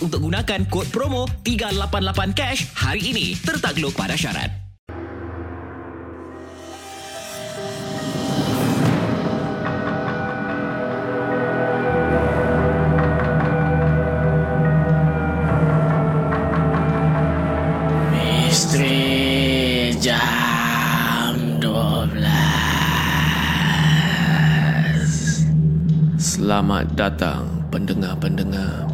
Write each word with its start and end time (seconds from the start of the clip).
untuk 0.00 0.30
gunakan 0.30 0.60
kod 0.70 0.88
promo 0.90 1.28
388 1.44 2.32
cash 2.34 2.70
hari 2.78 3.12
ini. 3.12 3.36
Tertakluk 3.38 3.94
pada 3.94 4.16
syarat. 4.16 4.50
Misteri 18.14 19.92
jam 19.98 21.58
12 21.58 22.22
Selamat 26.18 26.86
datang 26.94 27.66
pendengar-pendengar 27.74 28.93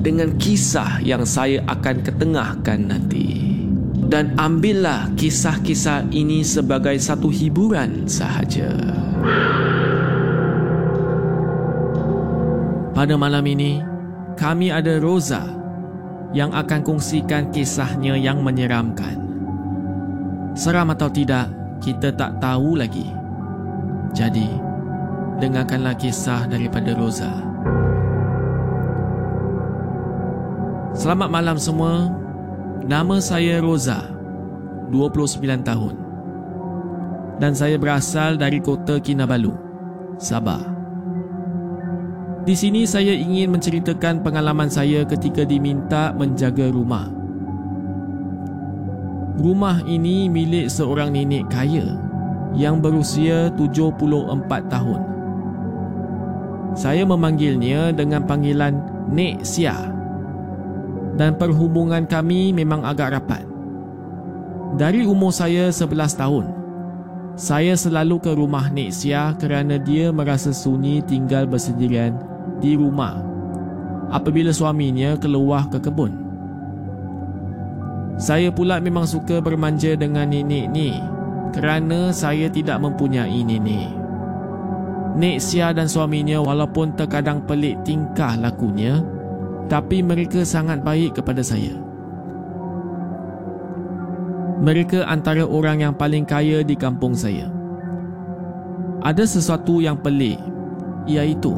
dengan 0.00 0.34
kisah 0.40 1.04
yang 1.04 1.28
saya 1.28 1.60
akan 1.68 1.96
ketengahkan 2.00 2.80
nanti. 2.88 3.52
Dan 4.10 4.34
ambillah 4.34 5.14
kisah-kisah 5.14 6.10
ini 6.10 6.42
sebagai 6.42 6.98
satu 6.98 7.30
hiburan 7.30 8.10
sahaja. 8.10 8.74
Pada 12.90 13.14
malam 13.14 13.46
ini, 13.46 13.78
kami 14.34 14.74
ada 14.74 14.98
Rosa 14.98 15.46
yang 16.34 16.50
akan 16.50 16.82
kongsikan 16.82 17.54
kisahnya 17.54 18.18
yang 18.18 18.42
menyeramkan. 18.42 19.14
Seram 20.58 20.90
atau 20.90 21.06
tidak, 21.06 21.46
kita 21.78 22.10
tak 22.10 22.42
tahu 22.42 22.74
lagi. 22.76 23.06
Jadi, 24.10 24.50
dengarkanlah 25.38 25.94
kisah 25.94 26.50
daripada 26.50 26.92
Rosa. 26.98 27.49
Selamat 31.00 31.32
malam 31.32 31.56
semua. 31.56 32.12
Nama 32.84 33.24
saya 33.24 33.64
Rosa, 33.64 34.12
29 34.92 35.64
tahun. 35.64 35.96
Dan 37.40 37.56
saya 37.56 37.80
berasal 37.80 38.36
dari 38.36 38.60
kota 38.60 39.00
Kinabalu, 39.00 39.48
Sabah. 40.20 40.60
Di 42.44 42.52
sini 42.52 42.84
saya 42.84 43.16
ingin 43.16 43.48
menceritakan 43.48 44.20
pengalaman 44.20 44.68
saya 44.68 45.08
ketika 45.08 45.40
diminta 45.40 46.12
menjaga 46.12 46.68
rumah. 46.68 47.08
Rumah 49.40 49.80
ini 49.88 50.28
milik 50.28 50.68
seorang 50.68 51.16
nenek 51.16 51.48
kaya 51.48 51.96
yang 52.52 52.84
berusia 52.84 53.48
74 53.56 54.36
tahun. 54.68 55.00
Saya 56.76 57.08
memanggilnya 57.08 57.88
dengan 57.96 58.28
panggilan 58.28 58.76
Nek 59.08 59.48
Sia. 59.48 59.99
Dan 61.14 61.38
perhubungan 61.38 62.06
kami 62.06 62.54
memang 62.54 62.86
agak 62.86 63.18
rapat. 63.18 63.44
Dari 64.78 65.02
umur 65.02 65.34
saya 65.34 65.74
11 65.74 66.14
tahun, 66.14 66.46
saya 67.34 67.74
selalu 67.74 68.22
ke 68.22 68.30
rumah 68.36 68.70
Nek 68.70 68.90
Sia 68.94 69.34
kerana 69.34 69.80
dia 69.80 70.12
merasa 70.12 70.54
sunyi 70.54 71.02
tinggal 71.02 71.48
bersendirian 71.48 72.14
di 72.60 72.76
rumah 72.76 73.18
apabila 74.12 74.52
suaminya 74.52 75.16
keluar 75.16 75.66
ke 75.70 75.78
kebun. 75.80 76.12
Saya 78.20 78.52
pula 78.52 78.76
memang 78.76 79.08
suka 79.08 79.40
bermanja 79.40 79.96
dengan 79.96 80.28
nenek 80.28 80.68
ni 80.68 80.92
kerana 81.56 82.12
saya 82.12 82.52
tidak 82.52 82.78
mempunyai 82.84 83.40
nenek. 83.40 83.88
Nek 85.16 85.42
Sia 85.42 85.74
dan 85.74 85.90
suaminya 85.90 86.38
walaupun 86.44 86.94
terkadang 86.94 87.42
pelik 87.48 87.80
tingkah 87.82 88.36
lakunya, 88.38 89.02
tapi 89.70 90.02
mereka 90.02 90.42
sangat 90.42 90.82
baik 90.82 91.22
kepada 91.22 91.46
saya. 91.46 91.78
Mereka 94.60 95.06
antara 95.06 95.46
orang 95.46 95.86
yang 95.86 95.94
paling 95.94 96.26
kaya 96.26 96.66
di 96.66 96.74
kampung 96.74 97.14
saya. 97.14 97.48
Ada 99.00 99.24
sesuatu 99.24 99.80
yang 99.80 99.96
pelik, 99.96 100.36
iaitu 101.08 101.56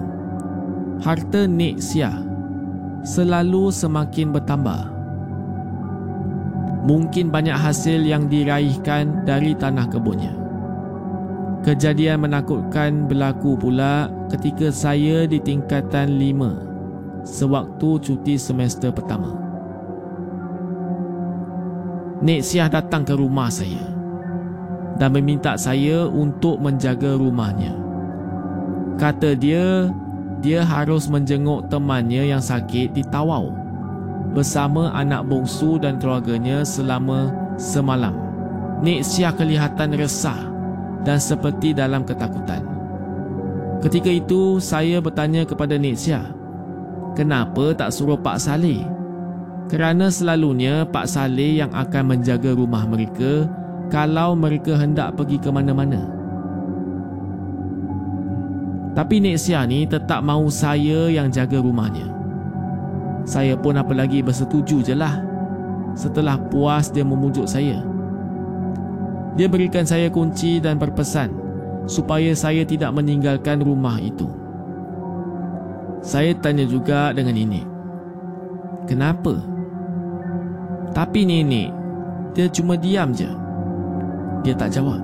harta 1.03 1.51
Nek 1.51 1.83
Sia 1.83 2.22
selalu 3.03 3.75
semakin 3.75 4.31
bertambah. 4.31 4.83
Mungkin 6.87 7.33
banyak 7.33 7.59
hasil 7.59 8.06
yang 8.06 8.31
diraihkan 8.31 9.27
dari 9.27 9.56
tanah 9.59 9.91
kebunnya. 9.91 10.34
Kejadian 11.67 12.27
menakutkan 12.27 13.06
berlaku 13.06 13.59
pula 13.59 14.11
ketika 14.31 14.71
saya 14.71 15.27
di 15.27 15.39
tingkatan 15.39 16.19
lima 16.19 16.72
sewaktu 17.22 17.99
cuti 18.03 18.34
semester 18.38 18.91
pertama. 18.91 19.34
Nek 22.22 22.41
Siah 22.47 22.71
datang 22.71 23.03
ke 23.03 23.19
rumah 23.19 23.50
saya 23.50 23.83
dan 24.94 25.10
meminta 25.10 25.59
saya 25.59 26.06
untuk 26.06 26.62
menjaga 26.62 27.19
rumahnya. 27.19 27.75
Kata 28.94 29.34
dia, 29.34 29.91
dia 30.38 30.62
harus 30.62 31.10
menjenguk 31.10 31.66
temannya 31.66 32.31
yang 32.31 32.43
sakit 32.43 32.94
di 32.94 33.03
Tawau 33.03 33.50
bersama 34.31 34.94
anak 34.94 35.27
bongsu 35.27 35.83
dan 35.83 35.99
keluarganya 35.99 36.62
selama 36.62 37.34
semalam. 37.59 38.15
Nek 38.83 39.03
Siah 39.03 39.34
kelihatan 39.34 39.95
resah 39.98 40.39
dan 41.03 41.19
seperti 41.19 41.74
dalam 41.74 42.07
ketakutan. 42.07 42.63
Ketika 43.83 44.10
itu, 44.15 44.63
saya 44.63 45.03
bertanya 45.03 45.42
kepada 45.42 45.74
Nek 45.74 45.98
Siah, 45.98 46.30
kenapa 47.14 47.72
tak 47.76 47.92
suruh 47.92 48.18
Pak 48.18 48.38
Saleh? 48.41 48.84
Kerana 49.72 50.12
selalunya 50.12 50.84
Pak 50.84 51.09
Saleh 51.09 51.64
yang 51.64 51.72
akan 51.72 52.16
menjaga 52.16 52.53
rumah 52.53 52.84
mereka 52.84 53.48
kalau 53.88 54.36
mereka 54.36 54.76
hendak 54.76 55.16
pergi 55.16 55.41
ke 55.41 55.48
mana-mana. 55.48 56.22
Tapi 58.92 59.24
Nek 59.24 59.41
Sia 59.41 59.64
ni 59.64 59.88
tetap 59.88 60.20
mahu 60.20 60.53
saya 60.53 61.09
yang 61.09 61.32
jaga 61.32 61.56
rumahnya. 61.64 62.12
Saya 63.24 63.56
pun 63.56 63.80
apa 63.80 63.97
lagi 63.97 64.20
bersetuju 64.20 64.84
je 64.84 64.92
lah. 64.92 65.24
Setelah 65.97 66.36
puas 66.53 66.92
dia 66.92 67.04
memujuk 67.04 67.48
saya. 67.48 67.80
Dia 69.32 69.48
berikan 69.48 69.88
saya 69.88 70.12
kunci 70.12 70.60
dan 70.60 70.76
berpesan 70.76 71.32
supaya 71.88 72.36
saya 72.36 72.68
tidak 72.68 72.92
meninggalkan 72.92 73.64
rumah 73.64 73.97
itu. 73.97 74.41
Saya 76.03 76.34
tanya 76.34 76.66
juga 76.66 77.15
dengan 77.15 77.39
nenek. 77.39 77.66
Kenapa? 78.91 79.39
Tapi 80.91 81.22
nenek, 81.22 81.71
dia 82.34 82.51
cuma 82.51 82.75
diam 82.75 83.15
je. 83.15 83.31
Dia 84.43 84.59
tak 84.59 84.75
jawab. 84.75 84.99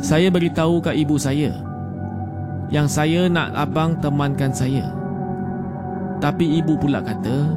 Saya 0.00 0.32
beritahu 0.32 0.80
kat 0.80 0.96
ibu 0.96 1.20
saya 1.20 1.54
yang 2.72 2.88
saya 2.88 3.28
nak 3.28 3.52
abang 3.54 3.94
temankan 4.00 4.50
saya. 4.50 4.90
Tapi 6.18 6.58
ibu 6.58 6.80
pula 6.80 7.04
kata, 7.04 7.52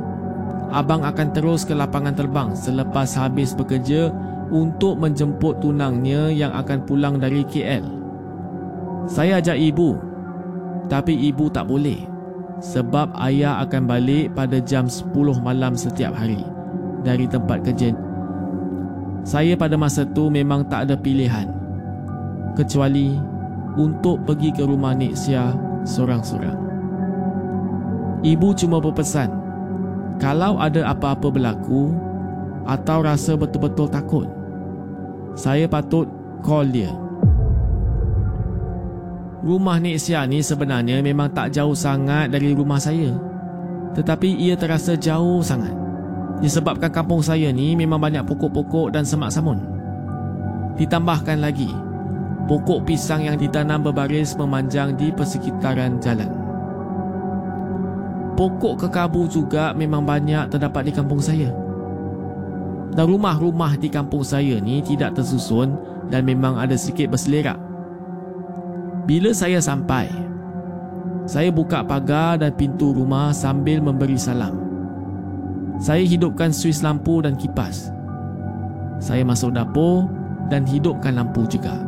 abang 0.75 1.07
akan 1.07 1.31
terus 1.31 1.63
ke 1.63 1.71
lapangan 1.71 2.13
terbang 2.13 2.49
selepas 2.51 3.07
habis 3.15 3.55
bekerja 3.55 4.11
untuk 4.51 4.99
menjemput 4.99 5.63
tunangnya 5.63 6.31
yang 6.31 6.51
akan 6.51 6.83
pulang 6.83 7.15
dari 7.17 7.47
KL. 7.47 7.83
Saya 9.07 9.39
ajak 9.39 9.55
ibu, 9.55 9.95
tapi 10.87 11.13
ibu 11.13 11.51
tak 11.51 11.67
boleh 11.67 12.07
sebab 12.63 13.13
ayah 13.21 13.61
akan 13.61 13.85
balik 13.85 14.33
pada 14.33 14.57
jam 14.57 14.89
10 14.89 15.13
malam 15.45 15.77
setiap 15.77 16.15
hari 16.15 16.41
dari 17.05 17.29
tempat 17.29 17.61
kerja. 17.61 17.93
Saya 19.27 19.53
pada 19.59 19.75
masa 19.75 20.07
tu 20.07 20.31
memang 20.31 20.65
tak 20.65 20.89
ada 20.89 20.95
pilihan 20.95 21.51
kecuali 22.57 23.13
untuk 23.77 24.25
pergi 24.25 24.49
ke 24.55 24.63
rumah 24.65 24.97
Nek 24.97 25.13
Sia 25.13 25.53
sorang-sorang. 25.85 26.57
Ibu 28.25 28.49
cuma 28.57 28.81
berpesan, 28.81 29.29
kalau 30.17 30.57
ada 30.57 30.89
apa-apa 30.89 31.29
berlaku 31.29 31.93
atau 32.65 33.05
rasa 33.05 33.37
betul-betul 33.37 33.85
takut, 33.85 34.25
saya 35.37 35.69
patut 35.69 36.09
call 36.41 36.73
dia. 36.73 36.89
Rumah 39.37 39.77
Nek 39.77 40.01
Sia 40.01 40.25
ni 40.25 40.41
sebenarnya 40.41 40.97
memang 41.05 41.29
tak 41.29 41.53
jauh 41.53 41.77
sangat 41.77 42.33
dari 42.33 42.57
rumah 42.57 42.81
saya. 42.81 43.13
Tetapi 43.93 44.33
ia 44.33 44.57
terasa 44.57 44.97
jauh 44.97 45.45
sangat. 45.45 45.73
Disebabkan 46.41 46.89
kampung 46.89 47.21
saya 47.21 47.53
ni 47.53 47.77
memang 47.77 48.01
banyak 48.01 48.25
pokok-pokok 48.25 48.93
dan 48.93 49.05
semak 49.05 49.29
samun. 49.29 49.61
Ditambahkan 50.77 51.37
lagi, 51.37 51.69
pokok 52.49 52.85
pisang 52.85 53.25
yang 53.25 53.37
ditanam 53.37 53.81
berbaris 53.81 54.33
memanjang 54.37 54.97
di 54.97 55.13
persekitaran 55.13 56.01
jalan. 56.01 56.29
Pokok 58.37 58.85
kekabu 58.85 59.25
juga 59.25 59.73
memang 59.73 60.05
banyak 60.05 60.49
terdapat 60.53 60.89
di 60.89 60.93
kampung 60.93 61.21
saya. 61.21 61.49
Dan 62.93 63.05
rumah-rumah 63.05 63.77
di 63.77 63.89
kampung 63.89 64.25
saya 64.25 64.57
ni 64.61 64.81
tidak 64.81 65.17
tersusun 65.17 65.77
dan 66.09 66.25
memang 66.25 66.57
ada 66.57 66.73
sedikit 66.73 67.13
berselerak. 67.13 67.66
Bila 69.07 69.31
saya 69.31 69.63
sampai, 69.63 70.11
saya 71.23 71.47
buka 71.47 71.79
pagar 71.79 72.43
dan 72.43 72.51
pintu 72.51 72.91
rumah 72.91 73.31
sambil 73.31 73.79
memberi 73.79 74.19
salam. 74.19 74.59
Saya 75.79 76.03
hidupkan 76.03 76.51
suis 76.51 76.83
lampu 76.83 77.23
dan 77.23 77.39
kipas. 77.39 77.87
Saya 78.99 79.23
masuk 79.23 79.55
dapur 79.55 80.11
dan 80.51 80.67
hidupkan 80.67 81.15
lampu 81.15 81.47
juga. 81.47 81.79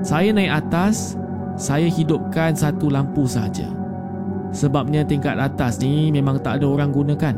Saya 0.00 0.32
naik 0.32 0.64
atas, 0.64 1.20
saya 1.60 1.84
hidupkan 1.92 2.56
satu 2.56 2.88
lampu 2.88 3.28
saja. 3.28 3.68
Sebabnya 4.56 5.04
tingkat 5.04 5.36
atas 5.36 5.84
ni 5.84 6.08
memang 6.08 6.40
tak 6.40 6.64
ada 6.64 6.66
orang 6.80 6.96
gunakan. 6.96 7.36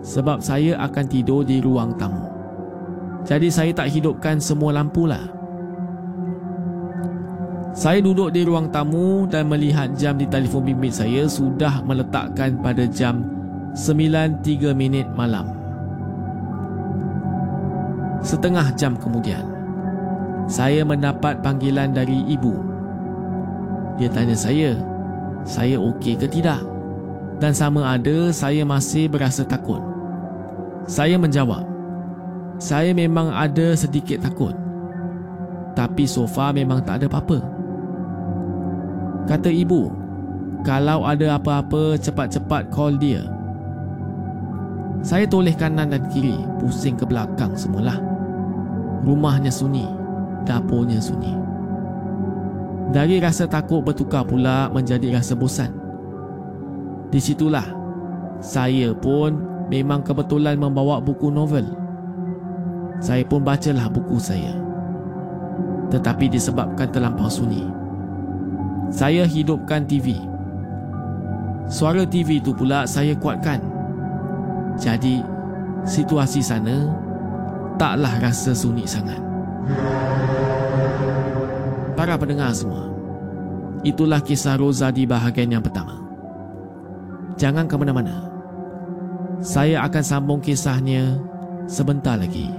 Sebab 0.00 0.40
saya 0.40 0.80
akan 0.80 1.04
tidur 1.12 1.44
di 1.44 1.60
ruang 1.60 1.92
tamu. 2.00 2.24
Jadi 3.28 3.52
saya 3.52 3.76
tak 3.76 3.92
hidupkan 3.92 4.40
semua 4.40 4.72
lampu 4.80 5.04
lah. 5.04 5.41
Saya 7.72 8.04
duduk 8.04 8.36
di 8.36 8.44
ruang 8.44 8.68
tamu 8.68 9.24
dan 9.24 9.48
melihat 9.48 9.96
jam 9.96 10.20
di 10.20 10.28
telefon 10.28 10.68
bimbit 10.68 10.92
saya 10.92 11.24
sudah 11.24 11.80
meletakkan 11.80 12.60
pada 12.60 12.84
jam 12.84 13.24
9.3 13.72 14.76
minit 14.76 15.08
malam. 15.16 15.48
Setengah 18.20 18.76
jam 18.76 18.92
kemudian, 19.00 19.48
saya 20.44 20.84
mendapat 20.84 21.40
panggilan 21.40 21.96
dari 21.96 22.20
ibu. 22.28 22.60
Dia 23.96 24.12
tanya 24.12 24.36
saya, 24.36 24.76
saya 25.48 25.80
okey 25.80 26.20
ke 26.20 26.28
tidak 26.28 26.60
dan 27.40 27.56
sama 27.56 27.88
ada 27.88 28.28
saya 28.36 28.68
masih 28.68 29.08
berasa 29.08 29.48
takut. 29.48 29.80
Saya 30.84 31.16
menjawab, 31.16 31.64
saya 32.60 32.92
memang 32.92 33.32
ada 33.32 33.72
sedikit 33.80 34.20
takut. 34.20 34.52
Tapi 35.72 36.04
so 36.04 36.28
far 36.28 36.52
memang 36.52 36.84
tak 36.84 37.00
ada 37.00 37.08
apa-apa. 37.08 37.61
Kata 39.26 39.48
ibu, 39.48 39.92
kalau 40.66 41.06
ada 41.06 41.38
apa-apa 41.38 41.98
cepat-cepat 41.98 42.70
call 42.70 42.98
dia. 42.98 43.22
Saya 45.02 45.26
toleh 45.26 45.54
kanan 45.54 45.90
dan 45.90 46.06
kiri, 46.14 46.38
pusing 46.62 46.94
ke 46.94 47.02
belakang 47.02 47.54
semualah. 47.58 47.98
Rumahnya 49.02 49.50
sunyi, 49.50 49.86
dapurnya 50.46 51.02
sunyi. 51.02 51.34
Dari 52.94 53.18
rasa 53.18 53.50
takut 53.50 53.82
bertukar 53.82 54.22
pula 54.22 54.70
menjadi 54.70 55.18
rasa 55.18 55.34
bosan. 55.34 55.74
Di 57.10 57.18
situlah 57.18 57.66
saya 58.42 58.94
pun 58.94 59.38
memang 59.70 60.06
kebetulan 60.06 60.58
membawa 60.58 61.02
buku 61.02 61.30
novel. 61.30 61.66
Saya 63.02 63.26
pun 63.26 63.42
bacalah 63.42 63.90
buku 63.90 64.18
saya. 64.22 64.54
Tetapi 65.90 66.30
disebabkan 66.30 66.90
terlampau 66.94 67.26
sunyi. 67.26 67.81
Saya 68.92 69.24
hidupkan 69.24 69.88
TV. 69.88 70.20
Suara 71.72 72.04
TV 72.04 72.44
itu 72.44 72.52
pula 72.52 72.84
saya 72.84 73.16
kuatkan. 73.16 73.64
Jadi 74.76 75.24
situasi 75.88 76.44
sana 76.44 76.92
taklah 77.80 78.20
rasa 78.20 78.52
sunyi 78.52 78.84
sangat 78.84 79.18
para 82.02 82.18
pendengar 82.18 82.50
semua. 82.50 82.90
Itulah 83.86 84.18
kisah 84.18 84.58
Rosa 84.58 84.90
di 84.90 85.06
bahagian 85.06 85.54
yang 85.54 85.64
pertama. 85.64 85.98
Jangan 87.38 87.70
ke 87.70 87.74
mana-mana. 87.78 88.26
Saya 89.42 89.82
akan 89.86 90.04
sambung 90.04 90.40
kisahnya 90.42 91.18
sebentar 91.66 92.14
lagi 92.14 92.50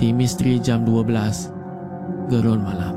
di 0.00 0.08
Misteri 0.12 0.56
Jam 0.56 0.88
12 0.88 2.28
Gerun 2.32 2.60
Malam. 2.64 2.96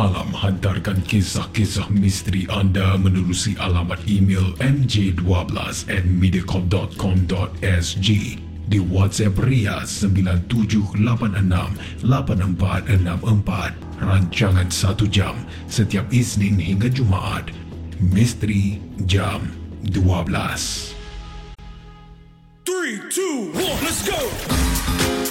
Malam 0.00 0.32
hantarkan 0.32 1.04
kisah-kisah 1.04 1.92
misteri 1.92 2.48
anda 2.48 2.96
menerusi 2.96 3.52
alamat 3.60 4.00
email 4.08 4.56
mj12 4.56 5.28
at 5.92 6.08
mediacorp.com.sg 6.08 8.08
di 8.64 8.80
WhatsApp 8.80 9.36
Ria 9.44 9.84
97868464 9.84 12.00
rancangan 14.00 14.72
1 14.72 15.04
jam 15.12 15.36
setiap 15.68 16.08
Isnin 16.08 16.56
hingga 16.56 16.88
Jumaat. 16.88 17.52
Misteri 18.00 18.80
Jam 19.04 19.52
12 19.84 20.96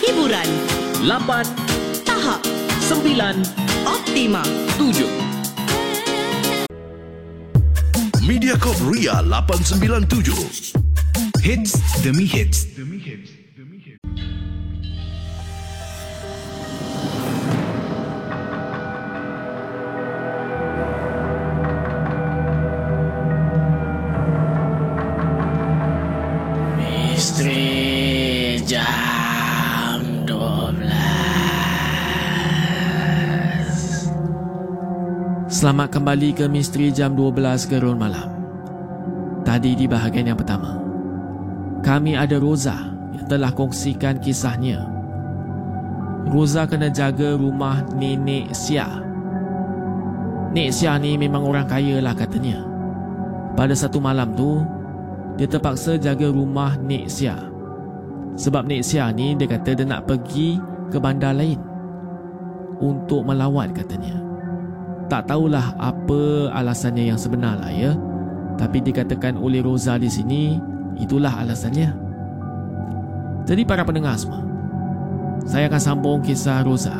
Hiburan. 0.05 0.49
Lapan, 1.09 1.45
Tahap. 2.05 2.45
Sembilan, 2.85 3.41
Optima 3.89 4.41
tujuh. 4.77 5.09
Mediacorp 8.21 8.77
Ria 8.93 9.21
897. 9.25 10.73
Hits 11.41 11.73
demi 12.03 12.29
hits. 12.29 12.67
Misteri 12.77 13.38
Selamat 35.59 35.91
kembali 35.91 36.39
ke 36.39 36.47
Misteri 36.47 36.87
Jam 36.87 37.19
12 37.19 37.67
Gerun 37.67 37.99
Malam 37.99 38.31
Tadi 39.43 39.75
di 39.75 39.91
bahagian 39.91 40.31
yang 40.31 40.39
pertama 40.39 40.79
kami 41.83 42.15
ada 42.15 42.39
Roza 42.39 42.79
yang 43.11 43.27
telah 43.27 43.51
kongsikan 43.51 44.23
kisahnya. 44.23 44.87
Roza 46.31 46.63
kena 46.63 46.87
jaga 46.87 47.35
rumah 47.35 47.83
nenek 47.91 48.55
Sia. 48.55 48.87
Nek 50.55 50.71
Sia 50.71 50.95
ni 50.95 51.19
memang 51.19 51.43
orang 51.43 51.67
kaya 51.67 51.99
lah 51.99 52.15
katanya. 52.15 52.63
Pada 53.59 53.75
satu 53.75 53.99
malam 53.99 54.31
tu, 54.39 54.63
dia 55.35 55.43
terpaksa 55.43 55.99
jaga 55.99 56.31
rumah 56.31 56.79
Nek 56.79 57.11
Sia. 57.11 57.35
Sebab 58.39 58.63
Nek 58.63 58.79
Sia 58.79 59.11
ni 59.11 59.35
dia 59.35 59.51
kata 59.51 59.75
dia 59.75 59.83
nak 59.83 60.07
pergi 60.07 60.55
ke 60.87 61.03
bandar 61.03 61.35
lain 61.35 61.59
untuk 62.79 63.27
melawat 63.27 63.75
katanya. 63.75 64.28
Tak 65.09 65.25
tahulah 65.25 65.73
apa 65.81 66.53
alasannya 66.53 67.09
yang 67.09 67.17
sebenar 67.17 67.57
lah 67.57 67.73
ya. 67.73 67.97
Tapi 68.61 68.77
dikatakan 68.85 69.41
oleh 69.41 69.65
Roza 69.65 69.97
di 69.97 70.05
sini, 70.05 70.61
itulah 71.01 71.33
alasannya. 71.33 71.89
Jadi 73.49 73.65
para 73.65 73.81
pendengar 73.81 74.13
semua, 74.21 74.45
saya 75.49 75.65
akan 75.65 75.81
sambung 75.81 76.19
kisah 76.21 76.61
Roza. 76.61 76.93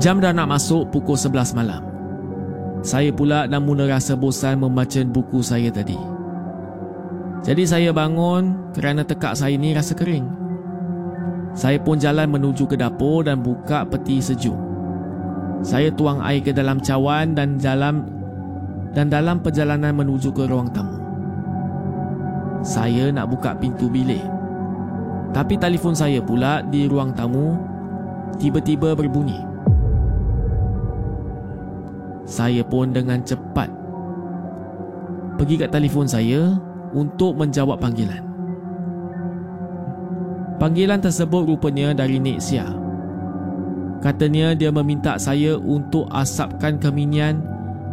Jam 0.00 0.20
dah 0.20 0.32
nak 0.32 0.48
masuk 0.48 0.88
pukul 0.88 1.20
11 1.20 1.52
malam. 1.52 1.84
Saya 2.84 3.08
pula 3.12 3.48
dah 3.48 3.60
mula 3.60 3.88
rasa 3.88 4.12
bosan 4.16 4.60
membaca 4.60 5.00
buku 5.04 5.40
saya 5.40 5.72
tadi. 5.72 5.96
Jadi 7.44 7.64
saya 7.64 7.92
bangun 7.92 8.72
kerana 8.72 9.04
tekak 9.04 9.36
saya 9.36 9.56
ni 9.56 9.72
rasa 9.76 9.92
kering. 9.96 10.43
Saya 11.54 11.78
pun 11.78 11.94
jalan 12.02 12.26
menuju 12.34 12.66
ke 12.66 12.74
dapur 12.74 13.22
dan 13.22 13.38
buka 13.38 13.86
peti 13.86 14.18
sejuk. 14.18 14.58
Saya 15.62 15.94
tuang 15.94 16.18
air 16.18 16.42
ke 16.42 16.50
dalam 16.50 16.82
cawan 16.82 17.32
dan 17.32 17.56
dalam 17.62 18.10
dan 18.90 19.06
dalam 19.06 19.38
perjalanan 19.38 19.94
menuju 19.94 20.34
ke 20.34 20.50
ruang 20.50 20.66
tamu. 20.74 20.98
Saya 22.66 23.14
nak 23.14 23.30
buka 23.30 23.54
pintu 23.54 23.86
bilik. 23.86 24.22
Tapi 25.30 25.54
telefon 25.54 25.94
saya 25.94 26.18
pula 26.18 26.62
di 26.66 26.90
ruang 26.90 27.14
tamu 27.14 27.54
tiba-tiba 28.42 28.98
berbunyi. 28.98 29.38
Saya 32.26 32.66
pun 32.66 32.90
dengan 32.90 33.22
cepat 33.22 33.70
pergi 35.38 35.54
kat 35.60 35.70
telefon 35.70 36.10
saya 36.10 36.58
untuk 36.90 37.38
menjawab 37.38 37.78
panggilan. 37.78 38.33
Panggilan 40.54 41.02
tersebut 41.02 41.50
rupanya 41.50 41.90
dari 41.90 42.22
Nek 42.22 42.38
Sia. 42.38 42.66
Katanya 43.98 44.54
dia 44.54 44.70
meminta 44.70 45.18
saya 45.18 45.58
untuk 45.58 46.06
asapkan 46.12 46.78
keminian 46.78 47.42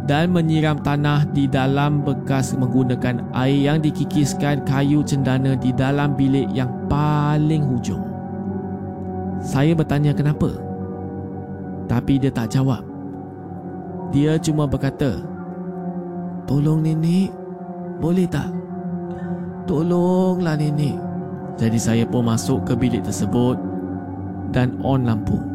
dan 0.06 0.30
menyiram 0.34 0.78
tanah 0.82 1.26
di 1.30 1.46
dalam 1.46 2.02
bekas 2.02 2.54
menggunakan 2.54 3.22
air 3.34 3.70
yang 3.72 3.78
dikikiskan 3.82 4.62
kayu 4.66 5.02
cendana 5.02 5.54
di 5.58 5.70
dalam 5.74 6.14
bilik 6.14 6.50
yang 6.54 6.70
paling 6.86 7.66
hujung. 7.66 8.02
Saya 9.42 9.74
bertanya 9.74 10.14
kenapa. 10.14 10.54
Tapi 11.90 12.22
dia 12.22 12.30
tak 12.30 12.54
jawab. 12.54 12.86
Dia 14.14 14.38
cuma 14.38 14.70
berkata, 14.70 15.18
Tolong 16.46 16.82
nenek, 16.82 17.32
boleh 17.98 18.26
tak? 18.30 18.50
Tolonglah 19.66 20.58
nenek. 20.58 21.11
Jadi 21.60 21.78
saya 21.78 22.04
pun 22.08 22.26
masuk 22.26 22.64
ke 22.66 22.72
bilik 22.76 23.04
tersebut 23.04 23.60
dan 24.52 24.76
on 24.84 25.04
lampu 25.08 25.52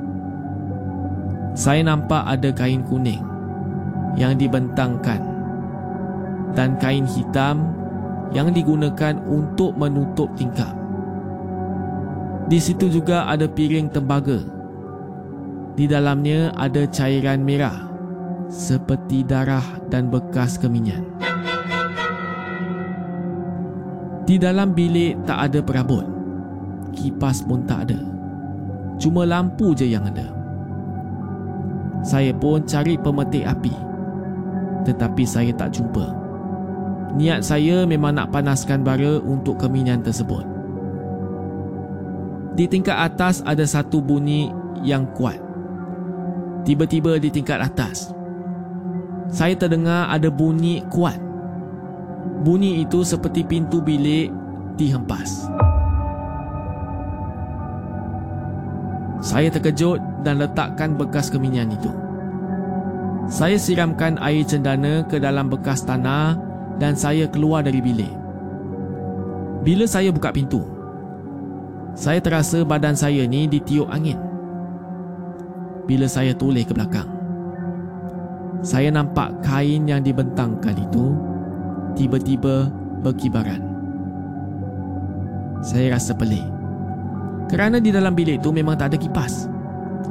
saya 1.58 1.82
nampak 1.82 2.22
ada 2.22 2.54
kain 2.54 2.86
kuning 2.86 3.26
yang 4.14 4.38
dibentangkan 4.38 5.18
dan 6.54 6.78
kain 6.78 7.10
hitam 7.10 7.74
yang 8.30 8.54
digunakan 8.54 9.18
untuk 9.26 9.74
menutup 9.74 10.30
tingkap. 10.38 10.70
Di 12.46 12.62
situ 12.62 12.94
juga 12.94 13.26
ada 13.26 13.50
piring 13.50 13.90
tembaga. 13.90 14.38
Di 15.74 15.90
dalamnya 15.90 16.54
ada 16.54 16.86
cairan 16.86 17.42
merah 17.42 17.90
seperti 18.54 19.26
darah 19.26 19.82
dan 19.90 20.14
bekas 20.14 20.62
keminyan. 20.62 21.17
Di 24.28 24.36
dalam 24.36 24.76
bilik 24.76 25.24
tak 25.24 25.50
ada 25.50 25.60
perabot. 25.64 26.04
Kipas 26.92 27.48
pun 27.48 27.64
tak 27.64 27.88
ada. 27.88 28.00
Cuma 29.00 29.24
lampu 29.24 29.72
je 29.72 29.88
yang 29.88 30.04
ada. 30.04 30.38
Saya 32.08 32.32
pun 32.32 32.64
cari 32.64 32.96
pemetik 32.96 33.44
api 33.44 33.74
Tetapi 34.86 35.24
saya 35.28 35.52
tak 35.52 35.76
jumpa 35.76 36.08
Niat 37.20 37.44
saya 37.44 37.84
memang 37.84 38.16
nak 38.16 38.32
panaskan 38.32 38.80
bara 38.86 39.20
untuk 39.20 39.60
keminyan 39.60 40.00
tersebut 40.00 40.48
Di 42.56 42.64
tingkat 42.70 42.96
atas 42.96 43.44
ada 43.44 43.68
satu 43.68 44.00
bunyi 44.00 44.48
yang 44.88 45.10
kuat 45.18 45.36
Tiba-tiba 46.64 47.20
di 47.20 47.28
tingkat 47.28 47.60
atas 47.60 48.16
Saya 49.28 49.60
terdengar 49.60 50.08
ada 50.08 50.32
bunyi 50.32 50.88
kuat 50.88 51.20
Bunyi 52.42 52.86
itu 52.86 53.02
seperti 53.02 53.42
pintu 53.44 53.82
bilik 53.82 54.30
dihempas 54.78 55.50
Saya 59.28 59.50
terkejut 59.50 59.98
dan 60.22 60.38
letakkan 60.38 60.94
bekas 60.94 61.34
keminyan 61.34 61.74
itu. 61.74 61.90
Saya 63.28 63.60
siramkan 63.60 64.16
air 64.24 64.46
cendana 64.48 65.04
ke 65.04 65.20
dalam 65.20 65.52
bekas 65.52 65.84
tanah 65.84 66.38
dan 66.80 66.96
saya 66.96 67.28
keluar 67.28 67.66
dari 67.66 67.84
bilik. 67.84 68.14
Bila 69.68 69.84
saya 69.84 70.16
buka 70.16 70.32
pintu, 70.32 70.64
saya 71.92 72.24
terasa 72.24 72.64
badan 72.64 72.96
saya 72.96 73.28
ni 73.28 73.52
ditiup 73.52 73.90
angin. 73.92 74.16
Bila 75.90 76.08
saya 76.08 76.32
toleh 76.32 76.64
ke 76.64 76.72
belakang, 76.72 77.10
saya 78.64 78.94
nampak 78.94 79.44
kain 79.44 79.92
yang 79.92 80.00
dibentangkan 80.06 80.78
itu 80.78 81.12
tiba-tiba 81.98 82.70
berkibaran. 83.02 83.60
Saya 85.66 85.98
rasa 85.98 86.14
pelik. 86.14 86.46
Kerana 87.50 87.82
di 87.82 87.90
dalam 87.90 88.14
bilik 88.14 88.46
tu 88.46 88.54
memang 88.54 88.78
tak 88.78 88.94
ada 88.94 88.98
kipas. 89.02 89.50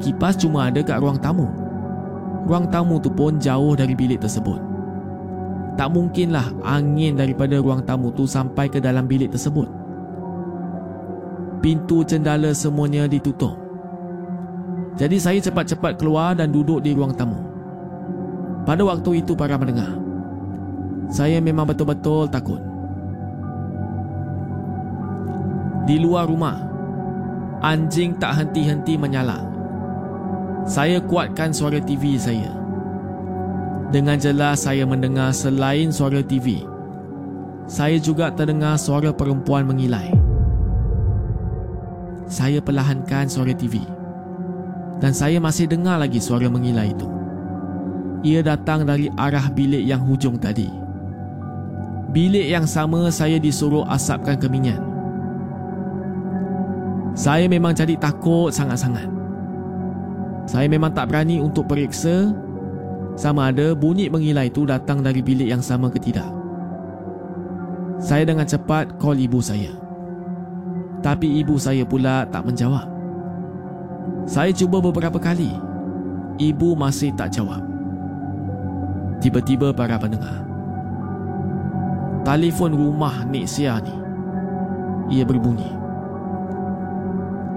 Kipas 0.03 0.35
cuma 0.37 0.69
ada 0.69 0.83
kat 0.83 0.99
ruang 0.99 1.17
tamu. 1.23 1.47
Ruang 2.45 2.67
tamu 2.69 2.99
tu 2.99 3.09
pun 3.09 3.39
jauh 3.39 3.79
dari 3.79 3.95
bilik 3.95 4.19
tersebut. 4.19 4.59
Tak 5.77 5.93
mungkinlah 5.93 6.57
angin 6.65 7.21
daripada 7.21 7.61
ruang 7.61 7.85
tamu 7.85 8.09
tu 8.11 8.25
sampai 8.25 8.67
ke 8.67 8.81
dalam 8.81 9.05
bilik 9.05 9.31
tersebut. 9.31 9.69
Pintu 11.61 12.03
cendala 12.03 12.57
semuanya 12.57 13.05
ditutup. 13.05 13.55
Jadi 14.97 15.21
saya 15.21 15.39
cepat-cepat 15.45 16.01
keluar 16.01 16.33
dan 16.33 16.49
duduk 16.49 16.81
di 16.81 16.97
ruang 16.97 17.13
tamu. 17.13 17.37
Pada 18.65 18.81
waktu 18.89 19.21
itu 19.21 19.37
para 19.37 19.61
mendengar, 19.61 20.06
saya 21.11 21.39
memang 21.39 21.67
betul-betul 21.69 22.27
takut. 22.27 22.59
Di 25.87 26.03
luar 26.03 26.27
rumah, 26.27 26.59
anjing 27.63 28.19
tak 28.19 28.43
henti-henti 28.43 28.99
menyala. 28.99 29.39
Saya 30.67 30.99
kuatkan 30.99 31.55
suara 31.55 31.79
TV 31.79 32.19
saya. 32.19 32.51
Dengan 33.95 34.19
jelas 34.19 34.67
saya 34.67 34.83
mendengar 34.83 35.31
selain 35.31 35.95
suara 35.95 36.19
TV, 36.27 36.67
saya 37.71 38.03
juga 38.03 38.35
terdengar 38.35 38.75
suara 38.75 39.15
perempuan 39.15 39.63
mengilai. 39.63 40.11
Saya 42.27 42.59
perlahankan 42.59 43.31
suara 43.31 43.55
TV 43.55 43.79
dan 44.99 45.13
saya 45.15 45.39
masih 45.39 45.71
dengar 45.71 46.03
lagi 46.03 46.19
suara 46.19 46.51
mengilai 46.51 46.91
itu. 46.91 47.09
Ia 48.27 48.43
datang 48.43 48.83
dari 48.83 49.07
arah 49.15 49.47
bilik 49.55 49.87
yang 49.87 50.03
hujung 50.03 50.35
tadi. 50.41 50.86
Bilik 52.11 52.47
yang 52.47 52.67
sama 52.67 53.11
saya 53.11 53.37
disuruh 53.43 53.83
asapkan 53.91 54.39
keminyan. 54.39 54.79
Saya 57.17 57.49
memang 57.49 57.73
jadi 57.73 57.97
takut 57.97 58.53
sangat-sangat. 58.53 59.09
Saya 60.47 60.71
memang 60.71 60.95
tak 60.95 61.11
berani 61.11 61.43
untuk 61.43 61.67
periksa 61.67 62.31
sama 63.17 63.49
ada 63.51 63.73
bunyi 63.73 64.13
mengilai 64.13 64.53
itu 64.53 64.69
datang 64.69 65.01
dari 65.01 65.25
bilik 65.25 65.49
yang 65.49 65.65
sama 65.65 65.89
ke 65.89 65.99
tidak. 65.99 66.29
Saya 67.97 68.29
dengan 68.29 68.45
cepat 68.45 69.01
call 69.01 69.19
ibu 69.25 69.41
saya. 69.41 69.73
Tapi 71.01 71.41
ibu 71.41 71.57
saya 71.57 71.83
pula 71.83 72.29
tak 72.29 72.45
menjawab. 72.45 72.85
Saya 74.29 74.53
cuba 74.53 74.85
beberapa 74.85 75.17
kali. 75.17 75.49
Ibu 76.37 76.77
masih 76.77 77.17
tak 77.17 77.33
jawab. 77.33 77.65
Tiba-tiba 79.25 79.73
para 79.73 79.97
pendengar. 79.97 80.45
Telefon 82.27 82.75
rumah 82.75 83.23
Nek 83.23 83.47
Sia 83.47 83.79
ni. 83.79 83.95
Ia 85.15 85.23
berbunyi. 85.23 85.71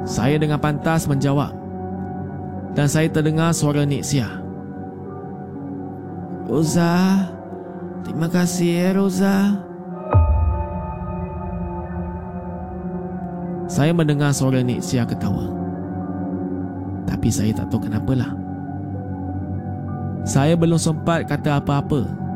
Saya 0.06 0.38
dengan 0.38 0.62
pantas 0.62 1.10
menjawab 1.10 1.50
dan 2.78 2.86
saya 2.86 3.10
terdengar 3.10 3.50
suara 3.50 3.82
Nik 3.82 4.06
Sia. 4.06 4.30
Roza, 6.46 7.26
Terima 8.10 8.26
kasih 8.26 8.70
ya 8.74 8.90
Rosa. 8.98 9.54
Saya 13.70 13.94
mendengar 13.94 14.34
suara 14.34 14.66
Nik 14.66 14.82
Sia 14.82 15.06
ketawa. 15.06 15.46
Tapi 17.06 17.30
saya 17.30 17.54
tak 17.54 17.70
tahu 17.70 17.86
kenapalah. 17.86 18.34
Saya 20.26 20.58
belum 20.58 20.82
sempat 20.82 21.30
kata 21.30 21.62
apa-apa. 21.62 22.28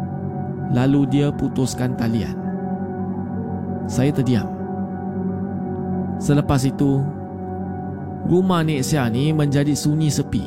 Lalu 0.71 1.01
dia 1.11 1.27
putuskan 1.33 1.99
talian. 1.99 2.37
Saya 3.89 4.15
terdiam. 4.15 4.47
Selepas 6.23 6.63
itu, 6.63 7.03
rumah 8.31 8.63
Nik 8.63 8.85
Sia 8.85 9.11
ni 9.11 9.35
menjadi 9.35 9.75
sunyi 9.75 10.07
sepi. 10.07 10.45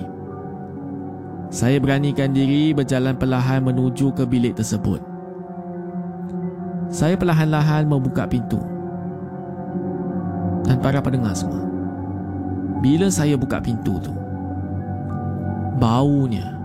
Saya 1.52 1.78
beranikan 1.78 2.32
diri 2.32 2.72
berjalan 2.72 3.14
perlahan 3.14 3.62
menuju 3.62 4.10
ke 4.16 4.24
bilik 4.24 4.56
tersebut. 4.56 4.98
Saya 6.90 7.14
perlahan-lahan 7.18 7.86
membuka 7.86 8.26
pintu. 8.26 8.58
Dan 10.66 10.82
para 10.82 10.98
pendengar 10.98 11.38
semua, 11.38 11.62
bila 12.82 13.06
saya 13.06 13.38
buka 13.38 13.62
pintu 13.62 14.02
tu, 14.02 14.14
baunya 15.78 16.56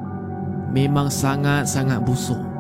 memang 0.74 1.12
sangat-sangat 1.12 2.02
busuk. 2.02 2.51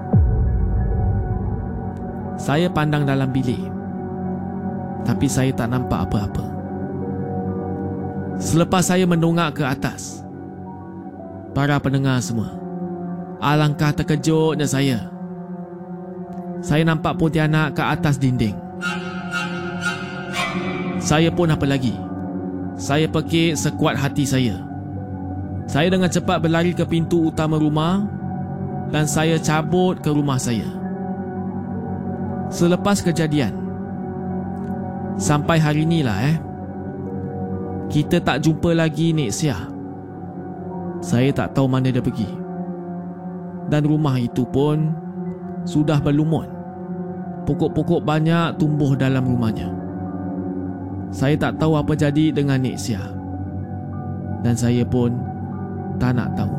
Saya 2.42 2.74
pandang 2.74 3.06
dalam 3.06 3.30
bilik. 3.30 3.62
Tapi 5.06 5.30
saya 5.30 5.54
tak 5.54 5.70
nampak 5.70 6.10
apa-apa. 6.10 6.42
Selepas 8.42 8.90
saya 8.90 9.06
mendongak 9.06 9.62
ke 9.62 9.64
atas, 9.66 10.26
para 11.54 11.78
pendengar 11.78 12.18
semua, 12.18 12.58
alangkah 13.38 13.94
terkejutnya 13.94 14.66
saya. 14.66 15.06
Saya 16.66 16.82
nampak 16.82 17.14
Pontianak 17.22 17.78
ke 17.78 17.84
atas 17.86 18.18
dinding. 18.18 18.58
Saya 20.98 21.30
pun 21.30 21.54
apa 21.54 21.70
lagi? 21.70 21.94
Saya 22.74 23.06
pekik 23.06 23.54
sekuat 23.54 24.02
hati 24.02 24.26
saya. 24.26 24.58
Saya 25.70 25.94
dengan 25.94 26.10
cepat 26.10 26.42
berlari 26.42 26.74
ke 26.74 26.90
pintu 26.90 27.30
utama 27.30 27.62
rumah 27.62 28.02
dan 28.90 29.06
saya 29.06 29.38
cabut 29.38 30.02
ke 30.02 30.10
rumah 30.10 30.42
saya. 30.42 30.81
Selepas 32.52 33.00
kejadian, 33.00 33.56
sampai 35.16 35.56
hari 35.56 35.88
inilah 35.88 36.20
eh, 36.28 36.38
kita 37.88 38.20
tak 38.20 38.44
jumpa 38.44 38.76
lagi 38.76 39.16
Nek 39.16 39.32
Sia. 39.32 39.56
Saya 41.00 41.32
tak 41.32 41.56
tahu 41.56 41.72
mana 41.72 41.88
dia 41.88 42.04
pergi. 42.04 42.28
Dan 43.72 43.88
rumah 43.88 44.20
itu 44.20 44.44
pun 44.44 44.92
sudah 45.64 46.04
berlumut. 46.04 46.52
Pokok-pokok 47.48 48.04
banyak 48.04 48.60
tumbuh 48.60 49.00
dalam 49.00 49.24
rumahnya. 49.24 49.72
Saya 51.08 51.40
tak 51.40 51.56
tahu 51.56 51.80
apa 51.80 51.96
jadi 51.96 52.36
dengan 52.36 52.60
Nek 52.60 52.76
Sia. 52.76 53.00
Dan 54.44 54.60
saya 54.60 54.84
pun 54.84 55.16
tak 56.04 56.20
nak 56.20 56.36
tahu. 56.36 56.52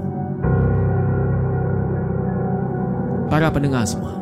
Para 3.29 3.53
pendengar 3.53 3.85
semua, 3.85 4.22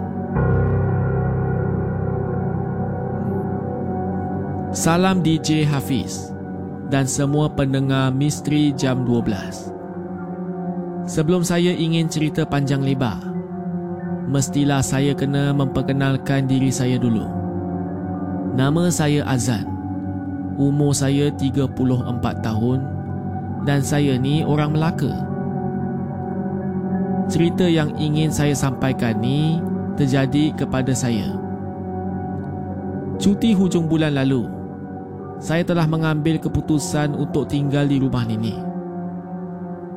Salam 4.71 5.19
DJ 5.19 5.67
Hafiz 5.67 6.31
dan 6.87 7.03
semua 7.03 7.51
pendengar 7.51 8.07
Misteri 8.07 8.71
Jam 8.71 9.03
12. 9.03 9.67
Sebelum 11.03 11.43
saya 11.43 11.75
ingin 11.75 12.07
cerita 12.07 12.47
panjang 12.47 12.79
lebar, 12.79 13.19
mestilah 14.31 14.79
saya 14.79 15.11
kena 15.11 15.51
memperkenalkan 15.51 16.47
diri 16.47 16.71
saya 16.71 16.95
dulu. 16.95 17.27
Nama 18.55 18.87
saya 18.87 19.27
Azan. 19.27 19.67
Umur 20.55 20.95
saya 20.95 21.27
34 21.35 21.75
tahun 22.39 22.79
dan 23.67 23.83
saya 23.83 24.15
ni 24.15 24.47
orang 24.47 24.71
Melaka. 24.71 25.11
Cerita 27.27 27.67
yang 27.67 27.91
ingin 27.99 28.31
saya 28.31 28.55
sampaikan 28.55 29.19
ni 29.19 29.59
terjadi 29.99 30.55
kepada 30.55 30.95
saya. 30.95 31.35
Cuti 33.19 33.51
hujung 33.51 33.91
bulan 33.91 34.15
lalu, 34.15 34.60
saya 35.41 35.65
telah 35.65 35.89
mengambil 35.89 36.37
keputusan 36.37 37.17
untuk 37.17 37.49
tinggal 37.49 37.89
di 37.89 37.97
rumah 37.97 38.21
nenek. 38.21 38.61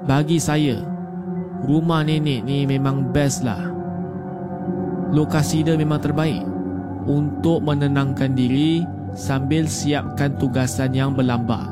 Bagi 0.08 0.40
saya, 0.40 0.80
rumah 1.68 2.00
nenek 2.00 2.48
ni 2.48 2.64
memang 2.64 3.12
best 3.12 3.44
lah. 3.44 3.60
Lokasi 5.12 5.60
dia 5.60 5.76
memang 5.76 6.00
terbaik 6.00 6.40
untuk 7.04 7.60
menenangkan 7.60 8.32
diri 8.32 8.88
sambil 9.12 9.68
siapkan 9.68 10.32
tugasan 10.40 10.96
yang 10.96 11.12
berlambat. 11.12 11.68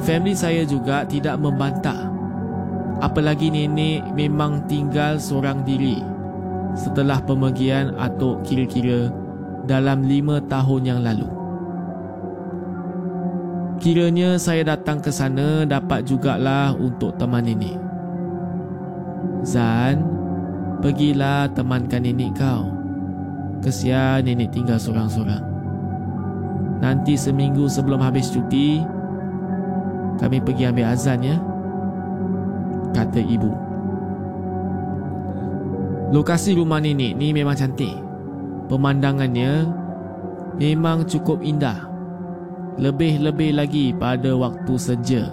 Family 0.00 0.32
saya 0.32 0.64
juga 0.64 1.04
tidak 1.04 1.36
membantah. 1.36 2.08
Apalagi 3.04 3.52
nenek 3.52 4.08
memang 4.16 4.64
tinggal 4.64 5.20
seorang 5.20 5.64
diri 5.68 6.00
setelah 6.72 7.20
pemergian 7.20 7.92
atau 8.00 8.40
kira-kira 8.40 9.12
dalam 9.68 10.00
lima 10.04 10.40
tahun 10.48 10.82
yang 10.88 11.00
lalu. 11.04 11.39
Kiranya 13.80 14.36
saya 14.36 14.60
datang 14.60 15.00
ke 15.00 15.08
sana 15.08 15.64
dapat 15.64 16.04
jugalah 16.04 16.76
untuk 16.76 17.16
teman 17.16 17.48
nenek. 17.48 17.80
Zan, 19.40 20.04
pergilah 20.84 21.48
temankan 21.56 22.04
nenek 22.04 22.36
kau. 22.36 22.68
Kesian 23.64 24.28
nenek 24.28 24.52
tinggal 24.52 24.76
seorang-seorang. 24.76 25.40
Nanti 26.84 27.16
seminggu 27.16 27.72
sebelum 27.72 28.04
habis 28.04 28.28
cuti, 28.28 28.84
kami 30.20 30.44
pergi 30.44 30.68
ambil 30.68 30.92
azan 30.92 31.24
ya 31.24 31.36
Kata 32.92 33.20
ibu 33.24 33.48
Lokasi 36.12 36.52
rumah 36.52 36.84
nenek 36.84 37.16
ni 37.16 37.32
memang 37.32 37.56
cantik 37.56 37.96
Pemandangannya 38.68 39.64
Memang 40.60 41.08
cukup 41.08 41.40
indah 41.40 41.89
Lebih-lebih 42.78 43.58
lagi 43.58 43.90
pada 43.90 44.30
waktu 44.38 44.74
senja 44.78 45.26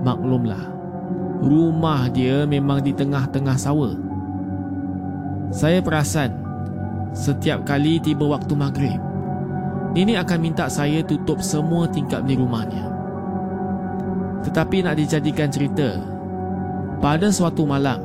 Maklumlah 0.00 0.72
Rumah 1.44 2.08
dia 2.08 2.48
memang 2.48 2.80
di 2.80 2.96
tengah-tengah 2.96 3.60
sawah. 3.60 3.92
Saya 5.52 5.84
perasan 5.84 6.32
Setiap 7.12 7.68
kali 7.68 8.00
tiba 8.00 8.24
waktu 8.24 8.56
maghrib 8.56 9.00
Nenek 9.92 10.24
akan 10.24 10.38
minta 10.40 10.68
saya 10.68 11.00
tutup 11.04 11.40
semua 11.40 11.88
tingkap 11.88 12.20
di 12.28 12.36
rumahnya. 12.36 12.84
Tetapi 14.44 14.84
nak 14.84 14.96
dijadikan 15.00 15.48
cerita 15.52 16.00
Pada 17.00 17.28
suatu 17.28 17.68
malam 17.68 18.00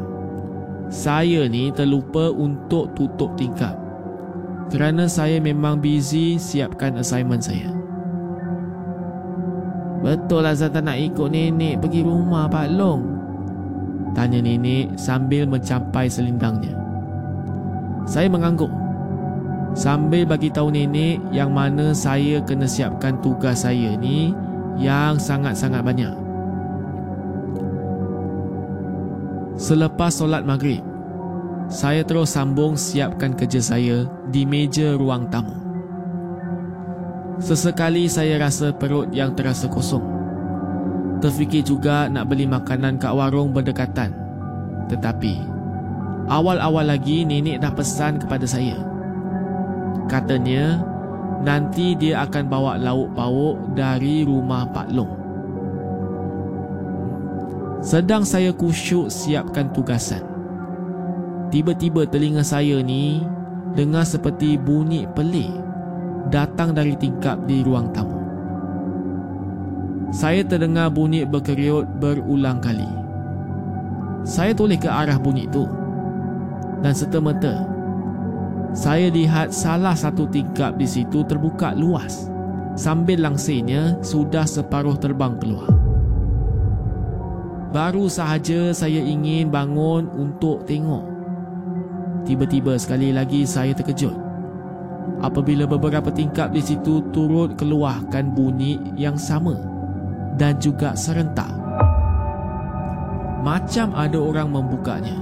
Saya 0.91 1.47
ni 1.47 1.71
terlupa 1.71 2.31
untuk 2.31 2.91
tutup 2.95 3.35
tingkap 3.39 3.79
Kerana 4.71 5.07
saya 5.07 5.39
memang 5.39 5.79
busy 5.79 6.35
siapkan 6.35 6.99
assignment 6.99 7.43
saya 7.43 7.80
Betul 10.11 10.43
lah 10.43 10.51
Zatan 10.51 10.91
nak 10.91 10.99
ikut 10.99 11.31
nenek 11.31 11.79
pergi 11.79 12.03
rumah 12.03 12.51
Pak 12.51 12.67
Long 12.75 13.01
Tanya 14.11 14.43
nenek 14.43 14.99
sambil 14.99 15.47
mencampai 15.47 16.11
selindangnya 16.11 16.75
Saya 18.03 18.27
mengangguk 18.27 18.81
Sambil 19.71 20.27
bagi 20.27 20.51
tahu 20.51 20.67
nenek 20.67 21.23
yang 21.31 21.55
mana 21.55 21.95
saya 21.95 22.43
kena 22.43 22.67
siapkan 22.67 23.15
tugas 23.23 23.63
saya 23.63 23.95
ni 23.95 24.35
yang 24.75 25.15
sangat-sangat 25.15 25.79
banyak. 25.79 26.11
Selepas 29.55 30.11
solat 30.11 30.43
maghrib, 30.43 30.83
saya 31.71 32.03
terus 32.03 32.35
sambung 32.35 32.75
siapkan 32.75 33.31
kerja 33.31 33.63
saya 33.63 34.03
di 34.27 34.43
meja 34.43 34.97
ruang 34.99 35.31
tamu. 35.31 35.70
Sesekali 37.41 38.05
saya 38.05 38.37
rasa 38.37 38.69
perut 38.69 39.09
yang 39.09 39.33
terasa 39.33 39.65
kosong. 39.65 40.05
Terfikir 41.25 41.65
juga 41.65 42.05
nak 42.05 42.29
beli 42.29 42.45
makanan 42.45 43.01
kat 43.01 43.09
warung 43.17 43.49
berdekatan. 43.49 44.13
Tetapi, 44.85 45.41
awal-awal 46.29 46.85
lagi 46.85 47.25
nenek 47.25 47.65
dah 47.65 47.73
pesan 47.73 48.21
kepada 48.21 48.45
saya. 48.45 48.77
Katanya, 50.05 50.85
nanti 51.41 51.97
dia 51.97 52.21
akan 52.29 52.45
bawa 52.45 52.77
lauk 52.77 53.09
pauk 53.17 53.57
dari 53.73 54.21
rumah 54.21 54.69
Pak 54.69 54.87
Long. 54.93 55.13
Sedang 57.81 58.21
saya 58.21 58.53
kusyuk 58.53 59.09
siapkan 59.09 59.73
tugasan. 59.73 60.21
Tiba-tiba 61.49 62.05
telinga 62.05 62.45
saya 62.45 62.85
ni 62.85 63.25
dengar 63.73 64.05
seperti 64.05 64.61
bunyi 64.61 65.09
pelik 65.17 65.70
datang 66.31 66.71
dari 66.71 66.95
tingkap 66.95 67.43
di 67.43 67.61
ruang 67.61 67.91
tamu. 67.91 68.17
Saya 70.11 70.43
terdengar 70.47 70.91
bunyi 70.91 71.27
berkeriut 71.27 71.87
berulang 71.99 72.63
kali. 72.63 72.87
Saya 74.23 74.55
toleh 74.55 74.79
ke 74.79 74.87
arah 74.87 75.19
bunyi 75.19 75.47
itu. 75.47 75.67
Dan 76.81 76.95
serta-merta, 76.95 77.67
saya 78.71 79.11
lihat 79.11 79.51
salah 79.51 79.93
satu 79.93 80.25
tingkap 80.31 80.79
di 80.79 80.87
situ 80.87 81.21
terbuka 81.27 81.75
luas 81.75 82.31
sambil 82.79 83.19
langsirnya 83.19 83.99
sudah 83.99 84.47
separuh 84.47 84.95
terbang 84.95 85.35
keluar. 85.37 85.67
Baru 87.71 88.11
sahaja 88.11 88.75
saya 88.75 88.99
ingin 88.99 89.47
bangun 89.47 90.07
untuk 90.11 90.67
tengok. 90.67 91.07
Tiba-tiba 92.27 92.75
sekali 92.75 93.15
lagi 93.15 93.47
saya 93.47 93.71
terkejut. 93.71 94.30
Apabila 95.21 95.69
beberapa 95.69 96.09
tingkap 96.09 96.49
di 96.49 96.65
situ 96.65 97.05
turut 97.13 97.53
keluarkan 97.53 98.33
bunyi 98.33 98.81
yang 98.97 99.15
sama 99.21 99.53
dan 100.41 100.57
juga 100.57 100.97
serentak. 100.97 101.53
Macam 103.45 103.93
ada 103.93 104.17
orang 104.17 104.49
membukanya. 104.49 105.17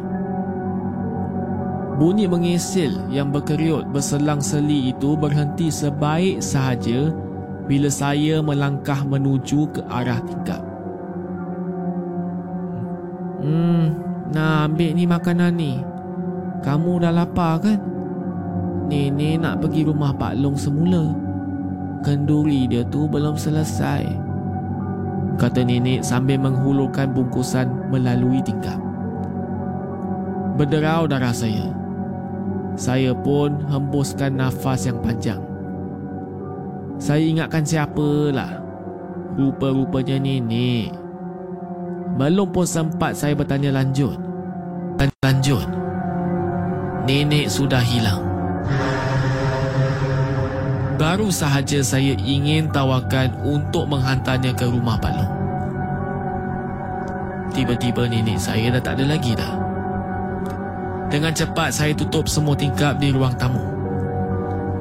Bunyi 1.99 2.31
mengesil 2.31 3.11
yang 3.11 3.27
berkeriut 3.27 3.91
berselang-seli 3.91 4.95
itu 4.95 5.19
berhenti 5.19 5.67
sebaik 5.67 6.39
sahaja 6.39 7.11
bila 7.67 7.91
saya 7.91 8.39
melangkah 8.39 9.03
menuju 9.03 9.67
ke 9.75 9.83
arah 9.83 10.23
tingkap. 10.23 10.63
Hmm, 13.43 13.99
nak 14.31 14.71
ambil 14.71 14.91
ni 14.95 15.03
makanan 15.03 15.53
ni. 15.59 15.73
Kamu 16.63 17.03
dah 17.03 17.11
lapar 17.11 17.59
kan? 17.63 17.88
Nenek 18.89 19.45
nak 19.45 19.61
pergi 19.61 19.85
rumah 19.85 20.09
Pak 20.09 20.33
Long 20.41 20.57
semula. 20.57 21.13
Kenduri 22.01 22.65
dia 22.65 22.81
tu 22.89 23.05
belum 23.05 23.37
selesai. 23.37 24.01
Kata 25.37 25.61
nenek 25.61 26.01
sambil 26.01 26.41
menghulurkan 26.41 27.13
bungkusan 27.13 27.69
melalui 27.93 28.41
tingkap. 28.41 28.81
Berderau 30.57 31.05
darah 31.05 31.31
saya. 31.31 31.69
Saya 32.73 33.13
pun 33.13 33.61
hembuskan 33.69 34.41
nafas 34.41 34.89
yang 34.89 34.97
panjang. 35.05 35.39
Saya 36.97 37.21
ingatkan 37.21 37.61
siapalah. 37.61 38.57
Rupa-rupanya 39.37 40.17
nenek. 40.17 40.91
Belum 42.17 42.49
pun 42.49 42.65
sempat 42.65 43.13
saya 43.13 43.37
bertanya 43.37 43.69
lanjut. 43.69 44.17
Dan 44.97 45.13
lanjut. 45.21 45.67
Nenek 47.05 47.47
sudah 47.47 47.79
hilang. 47.85 48.28
Baru 50.99 51.31
sahaja 51.31 51.79
saya 51.79 52.11
ingin 52.19 52.69
tawarkan 52.69 53.33
untuk 53.41 53.87
menghantarnya 53.87 54.51
ke 54.51 54.67
rumah 54.67 54.99
Pak 54.99 55.13
Long. 55.15 55.33
Tiba-tiba 57.55 58.05
nenek 58.05 58.37
saya 58.37 58.69
dah 58.75 58.83
tak 58.83 58.99
ada 58.99 59.15
lagi 59.15 59.33
dah. 59.33 59.53
Dengan 61.09 61.33
cepat 61.33 61.73
saya 61.73 61.97
tutup 61.97 62.29
semua 62.29 62.53
tingkap 62.53 63.01
di 63.01 63.09
ruang 63.09 63.33
tamu. 63.39 63.63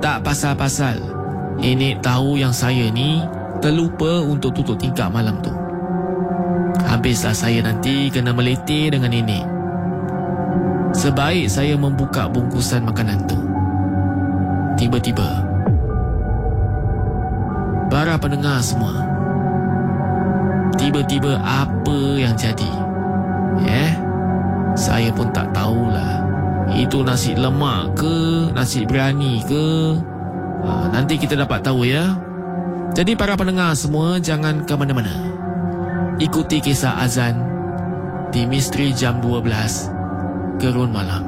Tak 0.05 0.21
pasal-pasal. 0.21 1.01
Nenek 1.59 2.05
tahu 2.05 2.39
yang 2.39 2.53
saya 2.53 2.93
ni 2.93 3.25
terlupa 3.65 4.23
untuk 4.23 4.55
tutup 4.55 4.79
tingkap 4.79 5.11
malam 5.11 5.41
tu. 5.41 5.51
Habislah 6.85 7.35
saya 7.35 7.65
nanti 7.65 8.13
kena 8.13 8.31
meletih 8.37 8.93
dengan 8.93 9.11
nenek. 9.11 9.43
Sebaik 10.95 11.51
saya 11.51 11.75
membuka 11.75 12.31
bungkusan 12.31 12.85
makanan 12.87 13.27
tu. 13.27 13.58
Tiba-tiba. 14.79 15.27
Para 17.91 18.15
pendengar 18.15 18.63
semua. 18.63 18.95
Tiba-tiba 20.79 21.43
apa 21.43 21.99
yang 22.15 22.39
jadi? 22.39 22.71
Eh? 23.67 23.91
Saya 24.79 25.11
pun 25.11 25.35
tak 25.35 25.51
tahulah 25.51 26.23
Itu 26.71 27.03
nasi 27.03 27.35
lemak 27.35 27.99
ke 27.99 28.47
Nasi 28.55 28.87
berani 28.87 29.43
ke 29.43 29.99
ha, 30.63 30.87
Nanti 30.95 31.19
kita 31.19 31.35
dapat 31.35 31.67
tahu 31.67 31.83
ya 31.83 32.15
Jadi 32.95 33.19
para 33.19 33.35
pendengar 33.35 33.75
semua 33.75 34.23
Jangan 34.23 34.63
ke 34.63 34.75
mana-mana 34.79 35.11
Ikuti 36.23 36.63
kisah 36.63 37.03
Azan 37.03 37.43
Di 38.31 38.47
Misteri 38.47 38.95
Jam 38.95 39.19
12 39.19 40.63
Gerun 40.63 40.95
Malam 40.95 41.28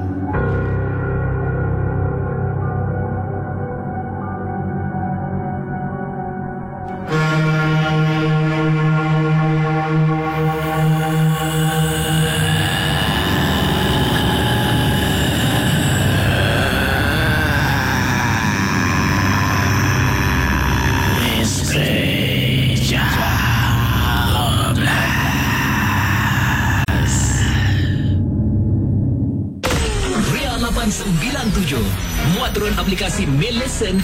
aplikasi 33.00 33.24
Millicent 33.32 33.96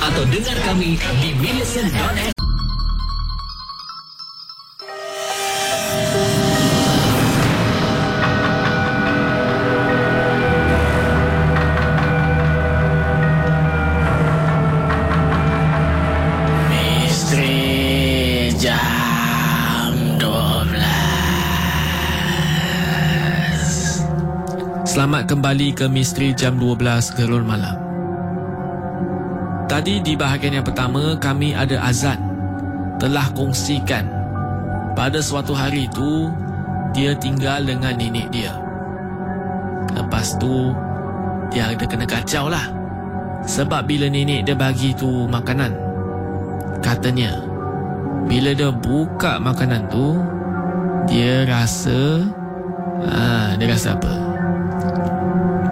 atau 0.00 0.24
dengar 0.32 0.56
kami 0.64 0.96
di 1.20 1.36
millicent.com. 1.36 2.32
Selamat 24.88 25.28
kembali 25.28 25.76
ke 25.76 25.84
Misteri 25.92 26.32
Jam 26.32 26.56
12 26.56 27.12
Gerun 27.20 27.44
Malam. 27.44 27.85
Tadi 29.76 30.00
di 30.00 30.16
bahagian 30.16 30.56
yang 30.56 30.64
pertama 30.64 31.20
kami 31.20 31.52
ada 31.52 31.76
azan 31.84 32.16
telah 32.96 33.28
kongsikan 33.36 34.08
pada 34.96 35.20
suatu 35.20 35.52
hari 35.52 35.84
itu 35.84 36.32
dia 36.96 37.12
tinggal 37.12 37.60
dengan 37.60 37.92
nenek 37.92 38.24
dia. 38.32 38.56
Lepas 39.92 40.40
tu 40.40 40.72
dia 41.52 41.68
ada 41.68 41.84
kena 41.84 42.08
kacau 42.08 42.48
lah. 42.48 42.72
Sebab 43.44 43.84
bila 43.84 44.08
nenek 44.08 44.48
dia 44.48 44.56
bagi 44.56 44.96
tu 44.96 45.28
makanan 45.28 45.76
katanya 46.80 47.36
bila 48.24 48.56
dia 48.56 48.72
buka 48.72 49.36
makanan 49.36 49.92
tu 49.92 50.24
dia 51.04 51.44
rasa 51.44 52.24
ah 53.12 53.52
dia 53.60 53.68
rasa 53.68 53.92
apa? 53.92 54.14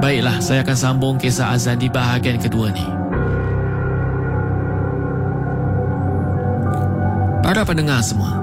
Baiklah, 0.04 0.44
saya 0.44 0.60
akan 0.60 0.76
sambung 0.76 1.16
kisah 1.16 1.56
azan 1.56 1.80
di 1.80 1.88
bahagian 1.88 2.36
kedua 2.36 2.68
ni. 2.68 2.84
Para 7.54 7.70
pendengar 7.70 8.02
semua, 8.02 8.42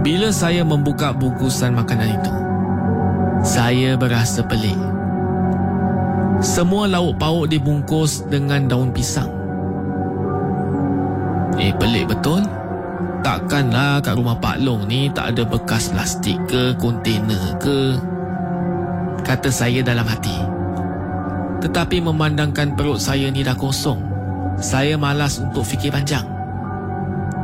bila 0.00 0.32
saya 0.32 0.64
membuka 0.64 1.12
bungkusan 1.12 1.76
makanan 1.76 2.16
itu, 2.16 2.32
saya 3.44 4.00
berasa 4.00 4.40
pelik. 4.40 4.80
Semua 6.40 6.88
lauk 6.88 7.20
pauk 7.20 7.52
dibungkus 7.52 8.24
dengan 8.32 8.64
daun 8.64 8.96
pisang. 8.96 9.28
Eh, 11.60 11.76
pelik 11.76 12.08
betul? 12.16 12.40
Takkanlah 13.20 14.00
kat 14.00 14.16
rumah 14.16 14.40
Pak 14.40 14.64
Long 14.64 14.88
ni 14.88 15.12
tak 15.12 15.36
ada 15.36 15.44
bekas 15.44 15.92
plastik 15.92 16.40
ke, 16.48 16.72
kontainer 16.80 17.60
ke? 17.60 18.00
Kata 19.20 19.52
saya 19.52 19.84
dalam 19.84 20.08
hati. 20.08 20.40
Tetapi 21.60 22.00
memandangkan 22.00 22.72
perut 22.72 23.04
saya 23.04 23.28
ni 23.28 23.44
dah 23.44 23.52
kosong, 23.52 24.00
saya 24.56 24.96
malas 24.96 25.44
untuk 25.44 25.68
fikir 25.68 25.92
panjang 25.92 26.31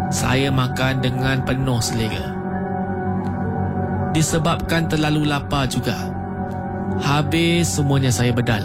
saya 0.09 0.49
makan 0.49 1.05
dengan 1.05 1.44
penuh 1.44 1.81
selera. 1.85 2.33
Disebabkan 4.16 4.88
terlalu 4.88 5.29
lapar 5.29 5.68
juga. 5.68 6.09
Habis 6.99 7.77
semuanya 7.77 8.09
saya 8.09 8.33
bedal. 8.33 8.64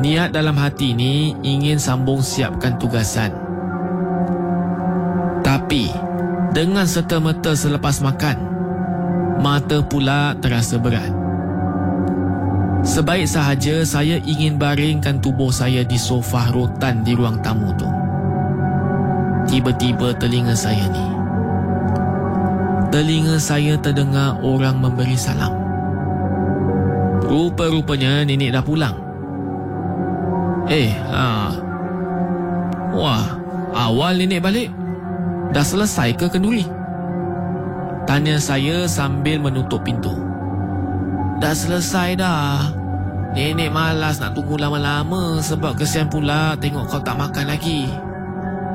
Niat 0.00 0.32
dalam 0.32 0.56
hati 0.56 0.96
ni 0.96 1.36
ingin 1.44 1.76
sambung 1.76 2.24
siapkan 2.24 2.80
tugasan. 2.80 3.28
Tapi, 5.44 5.92
dengan 6.56 6.88
serta-merta 6.88 7.52
selepas 7.52 8.00
makan, 8.00 8.38
mata 9.44 9.84
pula 9.84 10.32
terasa 10.40 10.80
berat. 10.80 11.12
Sebaik 12.80 13.28
sahaja 13.28 13.84
saya 13.84 14.16
ingin 14.24 14.56
baringkan 14.56 15.20
tubuh 15.20 15.52
saya 15.52 15.84
di 15.84 16.00
sofa 16.00 16.48
rotan 16.48 17.04
di 17.04 17.12
ruang 17.12 17.44
tamu 17.44 17.76
tu 17.76 17.99
tiba-tiba 19.50 20.14
telinga 20.14 20.54
saya 20.54 20.86
ni. 20.94 21.06
Telinga 22.94 23.36
saya 23.42 23.74
terdengar 23.82 24.38
orang 24.38 24.78
memberi 24.78 25.18
salam. 25.18 25.50
Rupa-rupanya 27.26 28.22
nenek 28.22 28.54
dah 28.54 28.62
pulang. 28.62 28.96
Eh, 30.70 30.94
ha. 31.10 31.50
Wah, 32.94 33.26
awal 33.74 34.22
nenek 34.22 34.42
balik. 34.42 34.70
Dah 35.50 35.66
selesai 35.66 36.14
ke 36.14 36.30
kenduri? 36.30 36.62
Tanya 38.06 38.38
saya 38.38 38.86
sambil 38.86 39.42
menutup 39.42 39.82
pintu. 39.82 40.14
Dah 41.42 41.54
selesai 41.54 42.18
dah. 42.18 42.70
Nenek 43.34 43.70
malas 43.70 44.18
nak 44.18 44.34
tunggu 44.34 44.58
lama-lama 44.58 45.38
sebab 45.38 45.78
kesian 45.78 46.10
pula 46.10 46.58
tengok 46.58 46.90
kau 46.90 47.02
tak 47.02 47.14
makan 47.14 47.46
lagi. 47.46 48.09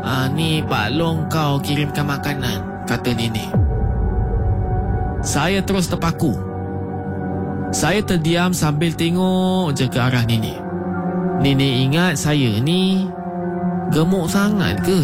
Ah 0.06 0.30
ni 0.30 0.62
Pak 0.62 0.94
Long 0.94 1.26
kau 1.26 1.58
kirimkan 1.58 2.06
makanan, 2.06 2.86
kata 2.86 3.10
nenek. 3.18 3.50
Saya 5.26 5.66
terus 5.66 5.90
terpaku. 5.90 6.38
Saya 7.74 8.06
terdiam 8.06 8.54
sambil 8.54 8.94
tengok 8.94 9.74
je 9.74 9.90
ke 9.90 9.98
arah 9.98 10.22
nenek. 10.30 10.62
Nenek 11.42 11.74
ingat 11.90 12.14
saya 12.22 12.62
ni 12.62 13.10
gemuk 13.90 14.30
sangat 14.30 14.78
ke? 14.86 15.02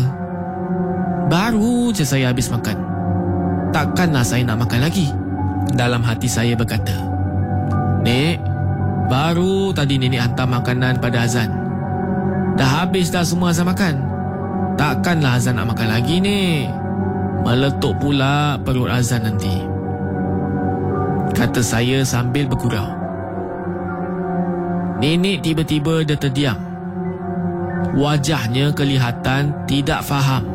Baru 1.33 1.89
je 1.89 2.05
saya 2.05 2.29
habis 2.29 2.53
makan. 2.53 2.77
Takkanlah 3.73 4.21
saya 4.21 4.45
nak 4.45 4.69
makan 4.69 4.85
lagi. 4.85 5.09
Dalam 5.73 6.05
hati 6.05 6.29
saya 6.29 6.53
berkata, 6.53 6.93
Nek, 8.05 8.37
baru 9.09 9.73
tadi 9.73 9.97
nenek 9.97 10.29
hantar 10.29 10.45
makanan 10.45 11.01
pada 11.01 11.25
Azan. 11.25 11.49
Dah 12.53 12.85
habis 12.85 13.09
dah 13.09 13.25
semua 13.25 13.49
Azan 13.49 13.65
makan. 13.65 14.10
Takkanlah 14.81 15.37
Azan 15.37 15.61
nak 15.61 15.77
makan 15.77 15.93
lagi 15.93 16.17
ni. 16.17 16.65
Meletup 17.45 18.01
pula 18.01 18.57
perut 18.65 18.89
Azan 18.89 19.29
nanti. 19.29 19.61
Kata 21.37 21.61
saya 21.61 22.01
sambil 22.01 22.49
bergurau. 22.49 22.89
Nenek 24.97 25.45
tiba-tiba 25.45 26.01
dia 26.01 26.17
terdiam. 26.17 26.57
Wajahnya 27.93 28.73
kelihatan 28.73 29.53
tidak 29.69 30.01
faham. 30.01 30.49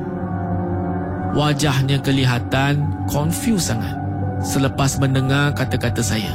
Wajahnya 1.39 2.03
kelihatan 2.03 3.07
confused 3.07 3.71
sangat 3.71 3.95
selepas 4.43 4.99
mendengar 4.99 5.55
kata-kata 5.55 6.03
saya. 6.03 6.35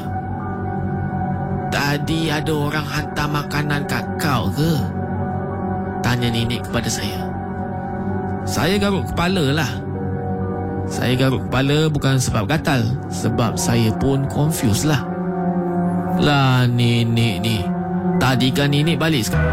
Tadi 1.67 2.31
ada 2.31 2.55
orang 2.55 2.87
hantar 2.87 3.27
makanan 3.27 3.83
kat 3.83 4.07
kau 4.15 4.47
ke? 4.55 4.79
Tanya 5.99 6.31
nenek 6.31 6.63
kepada 6.63 6.87
saya. 6.87 7.30
Saya 8.41 8.81
garuk 8.81 9.05
kepala 9.13 9.53
lah. 9.53 9.69
Saya 10.89 11.13
garuk 11.13 11.45
kepala 11.47 11.87
bukan 11.93 12.17
sebab 12.17 12.49
gatal, 12.49 12.81
sebab 13.13 13.53
saya 13.53 13.93
pun 14.01 14.25
confused 14.27 14.89
lah. 14.89 15.05
Lah 16.17 16.65
nenek 16.65 17.37
ni, 17.39 17.61
tadi 18.17 18.49
kan 18.51 18.73
nenek 18.73 18.97
balik 18.97 19.29
sekarang. 19.29 19.45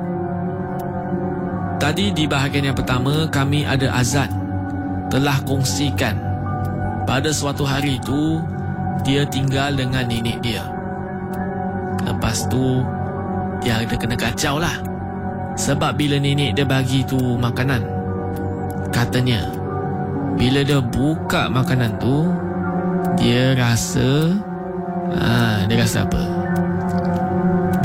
Tadi 1.85 2.09
di 2.09 2.25
bahagian 2.25 2.73
yang 2.73 2.77
pertama 2.81 3.29
kami 3.29 3.61
ada 3.61 3.93
Azad 3.93 4.25
Telah 5.13 5.37
kongsikan. 5.45 6.17
Pada 7.05 7.29
suatu 7.29 7.61
hari 7.61 8.01
itu 8.01 8.41
Dia 9.05 9.21
tinggal 9.29 9.77
dengan 9.77 10.01
nenek 10.09 10.41
dia. 10.41 10.65
Lepas 12.01 12.49
tu 12.49 12.81
Dia 13.61 13.85
ada 13.85 13.93
kena 14.01 14.17
kacau 14.17 14.57
lah. 14.57 14.81
Sebab 15.61 15.93
bila 15.93 16.17
nenek 16.17 16.57
dia 16.57 16.65
bagi 16.65 17.05
tu 17.05 17.21
makanan 17.37 17.85
Katanya 18.89 19.45
Bila 20.41 20.65
dia 20.65 20.81
buka 20.81 21.53
makanan 21.53 22.01
tu 22.01 22.33
Dia 23.21 23.53
rasa 23.53 24.33
ah, 25.21 25.61
Dia 25.69 25.85
rasa 25.85 26.01
apa? 26.01 26.23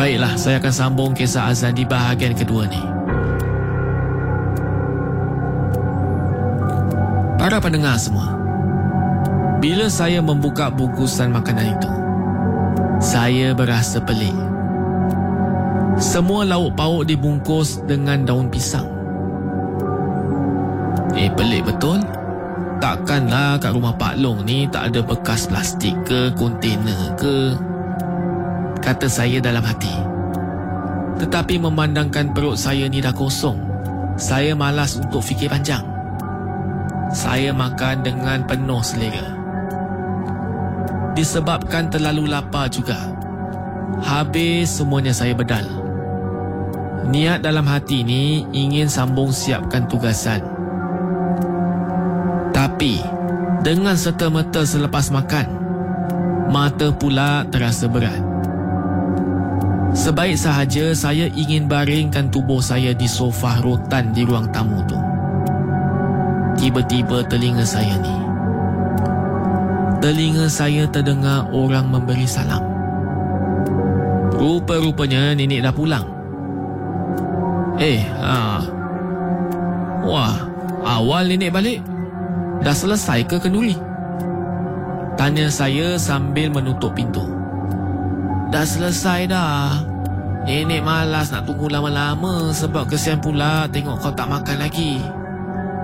Baiklah 0.00 0.40
saya 0.40 0.56
akan 0.56 0.72
sambung 0.72 1.12
kisah 1.12 1.52
Azan 1.52 1.76
di 1.76 1.84
bahagian 1.84 2.32
kedua 2.32 2.64
ni 2.64 2.99
Para 7.50 7.66
pendengar 7.66 7.98
semua 7.98 8.38
Bila 9.58 9.90
saya 9.90 10.22
membuka 10.22 10.70
bungkusan 10.70 11.34
makanan 11.34 11.74
itu 11.74 11.90
Saya 13.02 13.50
berasa 13.58 13.98
pelik. 13.98 14.38
Semua 15.98 16.46
lauk 16.46 16.78
pauk 16.78 17.10
dibungkus 17.10 17.82
dengan 17.90 18.22
daun 18.22 18.54
pisang. 18.54 18.86
Eh 21.18 21.26
pelik 21.34 21.66
betul. 21.66 21.98
Takkanlah 22.78 23.58
kat 23.58 23.74
rumah 23.74 23.98
Pak 23.98 24.22
Long 24.22 24.46
ni 24.46 24.70
tak 24.70 24.94
ada 24.94 25.02
bekas 25.02 25.50
plastik 25.50 25.98
ke 26.06 26.30
kontainer 26.38 27.18
ke 27.18 27.58
Kata 28.78 29.10
saya 29.10 29.42
dalam 29.42 29.66
hati. 29.66 29.98
Tetapi 31.18 31.58
memandangkan 31.58 32.30
perut 32.30 32.54
saya 32.54 32.86
ni 32.86 33.02
dah 33.02 33.10
kosong 33.10 33.58
Saya 34.14 34.54
malas 34.54 35.02
untuk 35.02 35.26
fikir 35.26 35.50
panjang 35.50 35.89
Saya 37.10 37.50
makan 37.50 38.06
dengan 38.06 38.46
penuh 38.46 38.82
selera 38.82 39.34
Disebabkan 41.18 41.90
terlalu 41.90 42.30
lapar 42.30 42.70
juga 42.70 43.10
Habis 44.00 44.78
semuanya 44.78 45.10
saya 45.10 45.34
bedal 45.34 45.66
Niat 47.10 47.42
dalam 47.42 47.66
hati 47.66 48.06
ni 48.06 48.46
ingin 48.54 48.86
sambung 48.86 49.34
siapkan 49.34 49.90
tugasan 49.90 50.60
tapi 52.60 53.00
dengan 53.64 53.96
serta-merta 53.96 54.68
selepas 54.68 55.08
makan, 55.08 55.48
mata 56.52 56.92
pula 56.92 57.40
terasa 57.48 57.88
berat. 57.88 58.20
Sebaik 59.96 60.36
sahaja 60.36 60.92
saya 60.92 61.28
ingin 61.32 61.66
baringkan 61.66 62.28
tubuh 62.28 62.60
saya 62.60 62.92
di 62.92 63.08
sofa 63.08 63.64
rotan 63.64 64.12
di 64.12 64.28
ruang 64.28 64.52
tamu 64.52 64.84
tu. 64.84 65.09
Tiba-tiba 66.60 67.24
telinga 67.24 67.64
saya 67.64 67.96
ni. 68.04 68.12
Telinga 70.04 70.44
saya 70.52 70.84
terdengar 70.92 71.48
orang 71.48 71.88
memberi 71.88 72.28
salam. 72.28 72.60
Rupa-rupanya 74.36 75.32
nenek 75.32 75.64
dah 75.64 75.72
pulang. 75.72 76.04
Eh, 77.80 78.04
ha. 78.12 78.60
Wah, 80.04 80.36
awal 80.84 81.32
nenek 81.32 81.48
balik. 81.48 81.80
Dah 82.60 82.76
selesai 82.76 83.24
ke 83.24 83.40
kenduri? 83.40 83.72
Tanya 85.16 85.48
saya 85.48 85.96
sambil 85.96 86.52
menutup 86.52 86.92
pintu. 86.92 87.24
Dah 88.52 88.68
selesai 88.68 89.32
dah. 89.32 89.80
Nenek 90.44 90.84
malas 90.84 91.32
nak 91.32 91.48
tunggu 91.48 91.72
lama-lama 91.72 92.52
sebab 92.52 92.84
kesian 92.84 93.16
pula 93.20 93.64
tengok 93.72 93.96
kau 93.96 94.12
tak 94.12 94.28
makan 94.28 94.60
lagi. 94.60 95.19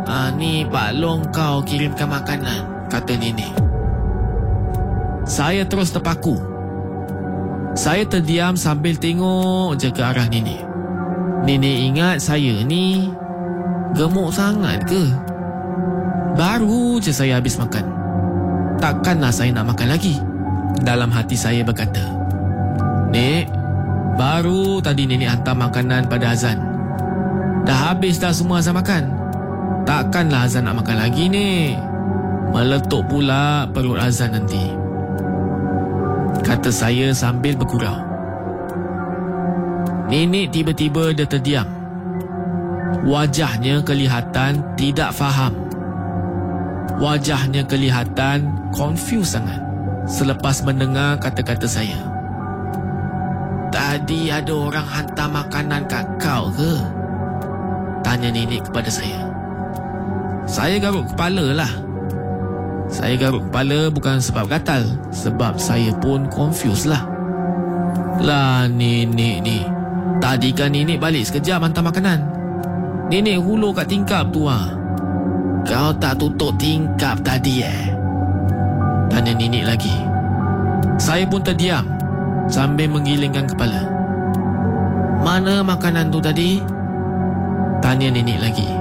Ah 0.07 0.31
ni 0.31 0.63
Pak 0.63 0.95
Long 1.03 1.27
kau 1.35 1.67
kirimkan 1.67 2.07
makanan, 2.07 2.87
kata 2.87 3.19
nenek. 3.19 3.51
Saya 5.27 5.67
terus 5.67 5.91
terpaku. 5.91 6.39
Saya 7.75 8.07
terdiam 8.07 8.55
sambil 8.55 8.95
tengok 8.95 9.75
je 9.75 9.91
ke 9.91 9.99
arah 9.99 10.31
nenek. 10.31 10.63
Nenek 11.43 11.77
ingat 11.91 12.17
saya 12.23 12.63
ni 12.63 13.11
gemuk 13.99 14.31
sangat 14.31 14.87
ke? 14.87 15.11
Baru 16.39 17.03
je 17.03 17.11
saya 17.11 17.43
habis 17.43 17.59
makan. 17.59 17.91
Takkanlah 18.79 19.35
saya 19.35 19.51
nak 19.51 19.75
makan 19.75 19.91
lagi. 19.91 20.23
Dalam 20.87 21.11
hati 21.11 21.35
saya 21.35 21.67
berkata, 21.67 22.07
Nek, 23.11 23.51
baru 24.15 24.79
tadi 24.79 25.11
nenek 25.11 25.35
hantar 25.35 25.59
makanan 25.59 26.07
pada 26.07 26.31
Azan. 26.31 26.63
Dah 27.67 27.91
habis 27.91 28.23
dah 28.23 28.31
semua 28.31 28.63
Azan 28.63 28.79
makan. 28.79 29.26
Takkanlah 29.87 30.51
Azan 30.51 30.67
nak 30.67 30.83
makan 30.83 30.99
lagi 30.99 31.31
ni. 31.31 31.79
Meletup 32.51 33.07
pula 33.07 33.71
perut 33.71 34.03
Azan 34.03 34.35
nanti. 34.35 34.75
Kata 36.43 36.75
saya 36.75 37.15
sambil 37.15 37.55
bergurau. 37.55 38.03
Nenek 40.11 40.51
tiba-tiba 40.51 41.15
dia 41.15 41.27
terdiam. 41.27 41.71
Wajahnya 43.07 43.87
kelihatan 43.87 44.63
tidak 44.75 45.15
faham. 45.15 45.55
Wajahnya 46.99 47.63
kelihatan 47.63 48.59
confused 48.75 49.39
sangat 49.39 49.63
selepas 50.11 50.67
mendengar 50.67 51.19
kata-kata 51.23 51.71
saya. 51.71 51.99
Tadi 53.71 54.31
ada 54.35 54.51
orang 54.51 54.87
hantar 54.87 55.29
makanan 55.31 55.83
kat 55.87 56.07
kau 56.19 56.51
ke? 56.55 56.75
Tanya 58.03 58.31
nenek 58.35 58.67
kepada 58.67 58.91
saya. 58.91 59.36
Saya 60.47 60.79
garuk 60.79 61.11
kepala 61.11 61.53
lah. 61.59 61.73
Saya 62.87 63.19
garuk 63.19 63.51
kepala 63.51 63.91
bukan 63.91 64.23
sebab 64.23 64.47
gatal, 64.47 64.87
sebab 65.11 65.59
saya 65.59 65.91
pun 65.99 66.31
confused 66.31 66.87
lah. 66.87 67.03
Lah 68.23 68.71
nenek 68.71 69.43
ni. 69.43 69.67
Tadi 70.23 70.55
kan 70.55 70.73
nenek 70.73 71.03
balik 71.03 71.27
sekejap 71.27 71.67
hantar 71.67 71.83
makanan. 71.83 72.23
Nenek 73.11 73.43
hulur 73.43 73.75
kat 73.75 73.91
tingkap 73.91 74.31
tu 74.31 74.47
ah. 74.47 74.71
Kau 75.67 75.91
tak 75.99 76.23
tutup 76.23 76.55
tingkap 76.63 77.19
tadi 77.27 77.67
eh? 77.67 77.91
Tanya 79.11 79.35
nenek 79.35 79.67
lagi. 79.67 79.97
Saya 80.97 81.27
pun 81.27 81.43
terdiam 81.43 81.91
sambil 82.47 82.87
menggilingkan 82.87 83.51
kepala. 83.51 83.83
Mana 85.27 85.67
makanan 85.67 86.15
tu 86.15 86.23
tadi? 86.23 86.63
Tanya 87.83 88.15
nenek 88.15 88.39
lagi. 88.39 88.76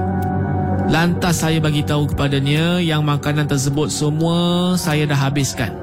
Lantas 0.86 1.42
saya 1.42 1.58
bagi 1.58 1.82
tahu 1.82 2.14
kepadanya 2.14 2.78
yang 2.78 3.02
makanan 3.02 3.50
tersebut 3.50 3.90
semua 3.90 4.74
saya 4.78 5.02
dah 5.02 5.18
habiskan. 5.18 5.74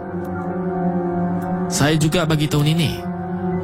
Saya 1.68 2.00
juga 2.00 2.24
bagi 2.24 2.48
tahu 2.48 2.64
nenek 2.64 3.04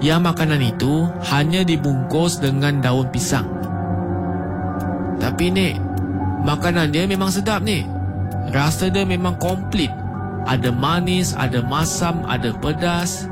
yang 0.03 0.23
makanan 0.23 0.59
itu 0.63 1.07
hanya 1.31 1.63
dibungkus 1.63 2.43
dengan 2.43 2.83
daun 2.83 3.07
pisang. 3.07 3.47
Tapi 5.19 5.51
nek, 5.51 5.75
makanan 6.43 6.91
dia 6.91 7.07
memang 7.07 7.31
sedap 7.31 7.63
nek. 7.63 7.87
Rasa 8.51 8.87
dia 8.91 9.03
memang 9.03 9.35
komplit. 9.39 9.91
Ada 10.43 10.71
manis, 10.71 11.35
ada 11.35 11.59
masam, 11.63 12.23
ada 12.27 12.55
pedas. 12.55 13.27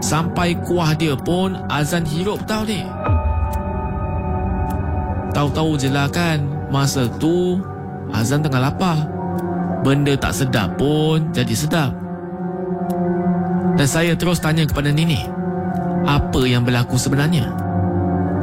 Sampai 0.00 0.56
kuah 0.60 0.96
dia 0.96 1.16
pun 1.16 1.56
azan 1.68 2.04
hirup 2.08 2.44
tau 2.48 2.64
nek. 2.64 3.13
Tahu-tahu 5.34 5.74
je 5.76 5.90
lah 5.90 6.06
kan 6.08 6.38
Masa 6.70 7.10
tu 7.18 7.58
Azan 8.14 8.40
tengah 8.46 8.70
lapar. 8.70 9.10
Benda 9.82 10.14
tak 10.14 10.32
sedap 10.32 10.78
pun 10.78 11.34
Jadi 11.34 11.52
sedap. 11.52 11.90
Dan 13.74 13.88
saya 13.90 14.14
terus 14.14 14.38
tanya 14.38 14.62
kepada 14.64 14.94
nenek 14.94 15.26
Apa 16.06 16.46
yang 16.46 16.62
berlaku 16.62 16.94
sebenarnya? 16.94 17.50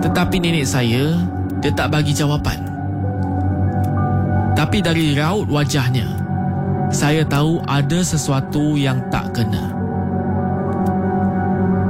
Tetapi 0.04 0.44
nenek 0.44 0.68
saya 0.68 1.16
Dia 1.64 1.72
tak 1.72 1.96
bagi 1.96 2.12
jawapan. 2.12 2.60
Tapi 4.60 4.84
dari 4.84 5.16
raut 5.16 5.48
wajahnya 5.48 6.06
Saya 6.92 7.24
tahu 7.24 7.64
ada 7.64 8.04
sesuatu 8.04 8.76
yang 8.76 9.00
tak 9.08 9.32
kena. 9.32 9.72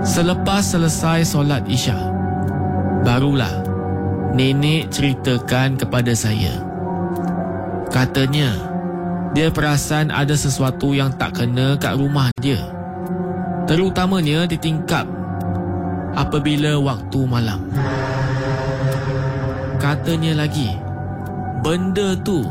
Selepas 0.06 0.70
selesai 0.70 1.26
solat 1.26 1.66
isyak 1.66 2.02
Barulah 3.02 3.61
nenek 4.32 4.88
ceritakan 4.92 5.76
kepada 5.76 6.16
saya. 6.16 6.64
Katanya, 7.92 8.56
dia 9.36 9.52
perasan 9.52 10.12
ada 10.12 10.36
sesuatu 10.36 10.96
yang 10.96 11.12
tak 11.16 11.40
kena 11.40 11.76
kat 11.76 12.00
rumah 12.00 12.32
dia. 12.40 12.60
Terutamanya 13.68 14.48
di 14.48 14.56
tingkap 14.56 15.08
apabila 16.16 16.80
waktu 16.80 17.20
malam. 17.28 17.68
Katanya 19.80 20.48
lagi, 20.48 20.72
benda 21.64 22.16
tu 22.24 22.48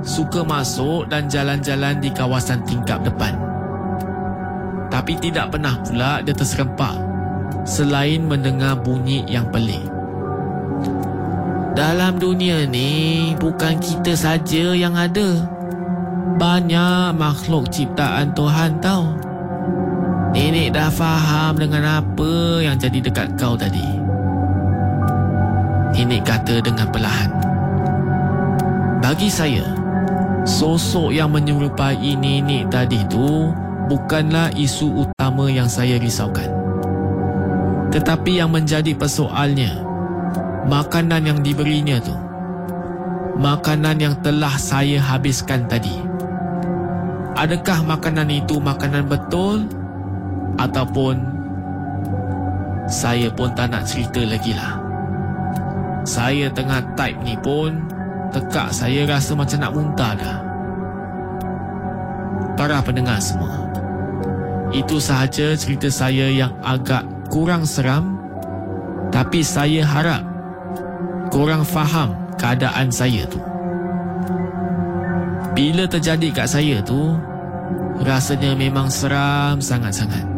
suka 0.00 0.40
masuk 0.40 1.08
dan 1.12 1.28
jalan-jalan 1.28 2.00
di 2.00 2.08
kawasan 2.08 2.64
tingkap 2.64 3.04
depan. 3.04 3.36
Tapi 4.88 5.16
tidak 5.20 5.54
pernah 5.54 5.76
pula 5.84 6.24
dia 6.24 6.34
terserempak 6.34 6.96
selain 7.68 8.24
mendengar 8.24 8.80
bunyi 8.80 9.22
yang 9.28 9.46
pelik. 9.52 9.99
Dalam 11.70 12.18
dunia 12.18 12.66
ni 12.66 13.32
bukan 13.38 13.78
kita 13.78 14.18
saja 14.18 14.74
yang 14.74 14.98
ada. 14.98 15.38
Banyak 16.40 17.14
makhluk 17.14 17.70
ciptaan 17.70 18.34
Tuhan 18.34 18.82
tahu. 18.82 19.06
Nenek 20.34 20.74
dah 20.74 20.90
faham 20.90 21.58
dengan 21.58 22.02
apa 22.02 22.62
yang 22.62 22.74
jadi 22.78 22.98
dekat 23.02 23.38
kau 23.38 23.54
tadi. 23.54 23.86
Nenek 25.94 26.22
kata 26.26 26.62
dengan 26.62 26.86
perlahan. 26.90 27.30
Bagi 29.02 29.30
saya, 29.30 29.64
sosok 30.46 31.14
yang 31.14 31.30
menyerupai 31.34 32.14
nenek 32.18 32.70
tadi 32.70 33.02
tu 33.06 33.50
bukanlah 33.90 34.54
isu 34.54 35.06
utama 35.06 35.50
yang 35.50 35.66
saya 35.66 35.98
risaukan. 35.98 36.50
Tetapi 37.90 38.38
yang 38.38 38.54
menjadi 38.54 38.94
persoalnya, 38.94 39.89
makanan 40.66 41.22
yang 41.24 41.40
diberinya 41.40 41.96
tu. 42.02 42.16
Makanan 43.40 43.96
yang 43.96 44.14
telah 44.20 44.52
saya 44.60 45.00
habiskan 45.00 45.64
tadi. 45.64 45.96
Adakah 47.38 47.86
makanan 47.88 48.28
itu 48.28 48.60
makanan 48.60 49.08
betul? 49.08 49.64
Ataupun 50.60 51.16
saya 52.90 53.32
pun 53.32 53.48
tak 53.56 53.72
nak 53.72 53.88
cerita 53.88 54.20
lagi 54.26 54.52
lah. 54.52 54.76
Saya 56.04 56.52
tengah 56.52 56.84
type 56.98 57.16
ni 57.24 57.38
pun 57.40 57.80
tekak 58.34 58.74
saya 58.74 59.08
rasa 59.08 59.32
macam 59.32 59.58
nak 59.62 59.72
muntah 59.72 60.12
dah. 60.18 60.38
Para 62.60 62.84
pendengar 62.84 63.22
semua 63.24 63.70
itu 64.70 65.02
sahaja 65.02 65.58
cerita 65.58 65.90
saya 65.90 66.30
yang 66.30 66.54
agak 66.62 67.02
kurang 67.30 67.66
seram. 67.66 68.18
Tapi 69.10 69.42
saya 69.42 69.82
harap 69.82 70.22
korang 71.30 71.62
faham 71.62 72.12
keadaan 72.36 72.90
saya 72.90 73.24
tu. 73.30 73.38
Bila 75.54 75.86
terjadi 75.86 76.28
kat 76.30 76.46
saya 76.46 76.78
tu, 76.82 77.14
rasanya 78.06 78.54
memang 78.54 78.86
seram 78.86 79.58
sangat-sangat. 79.58 80.29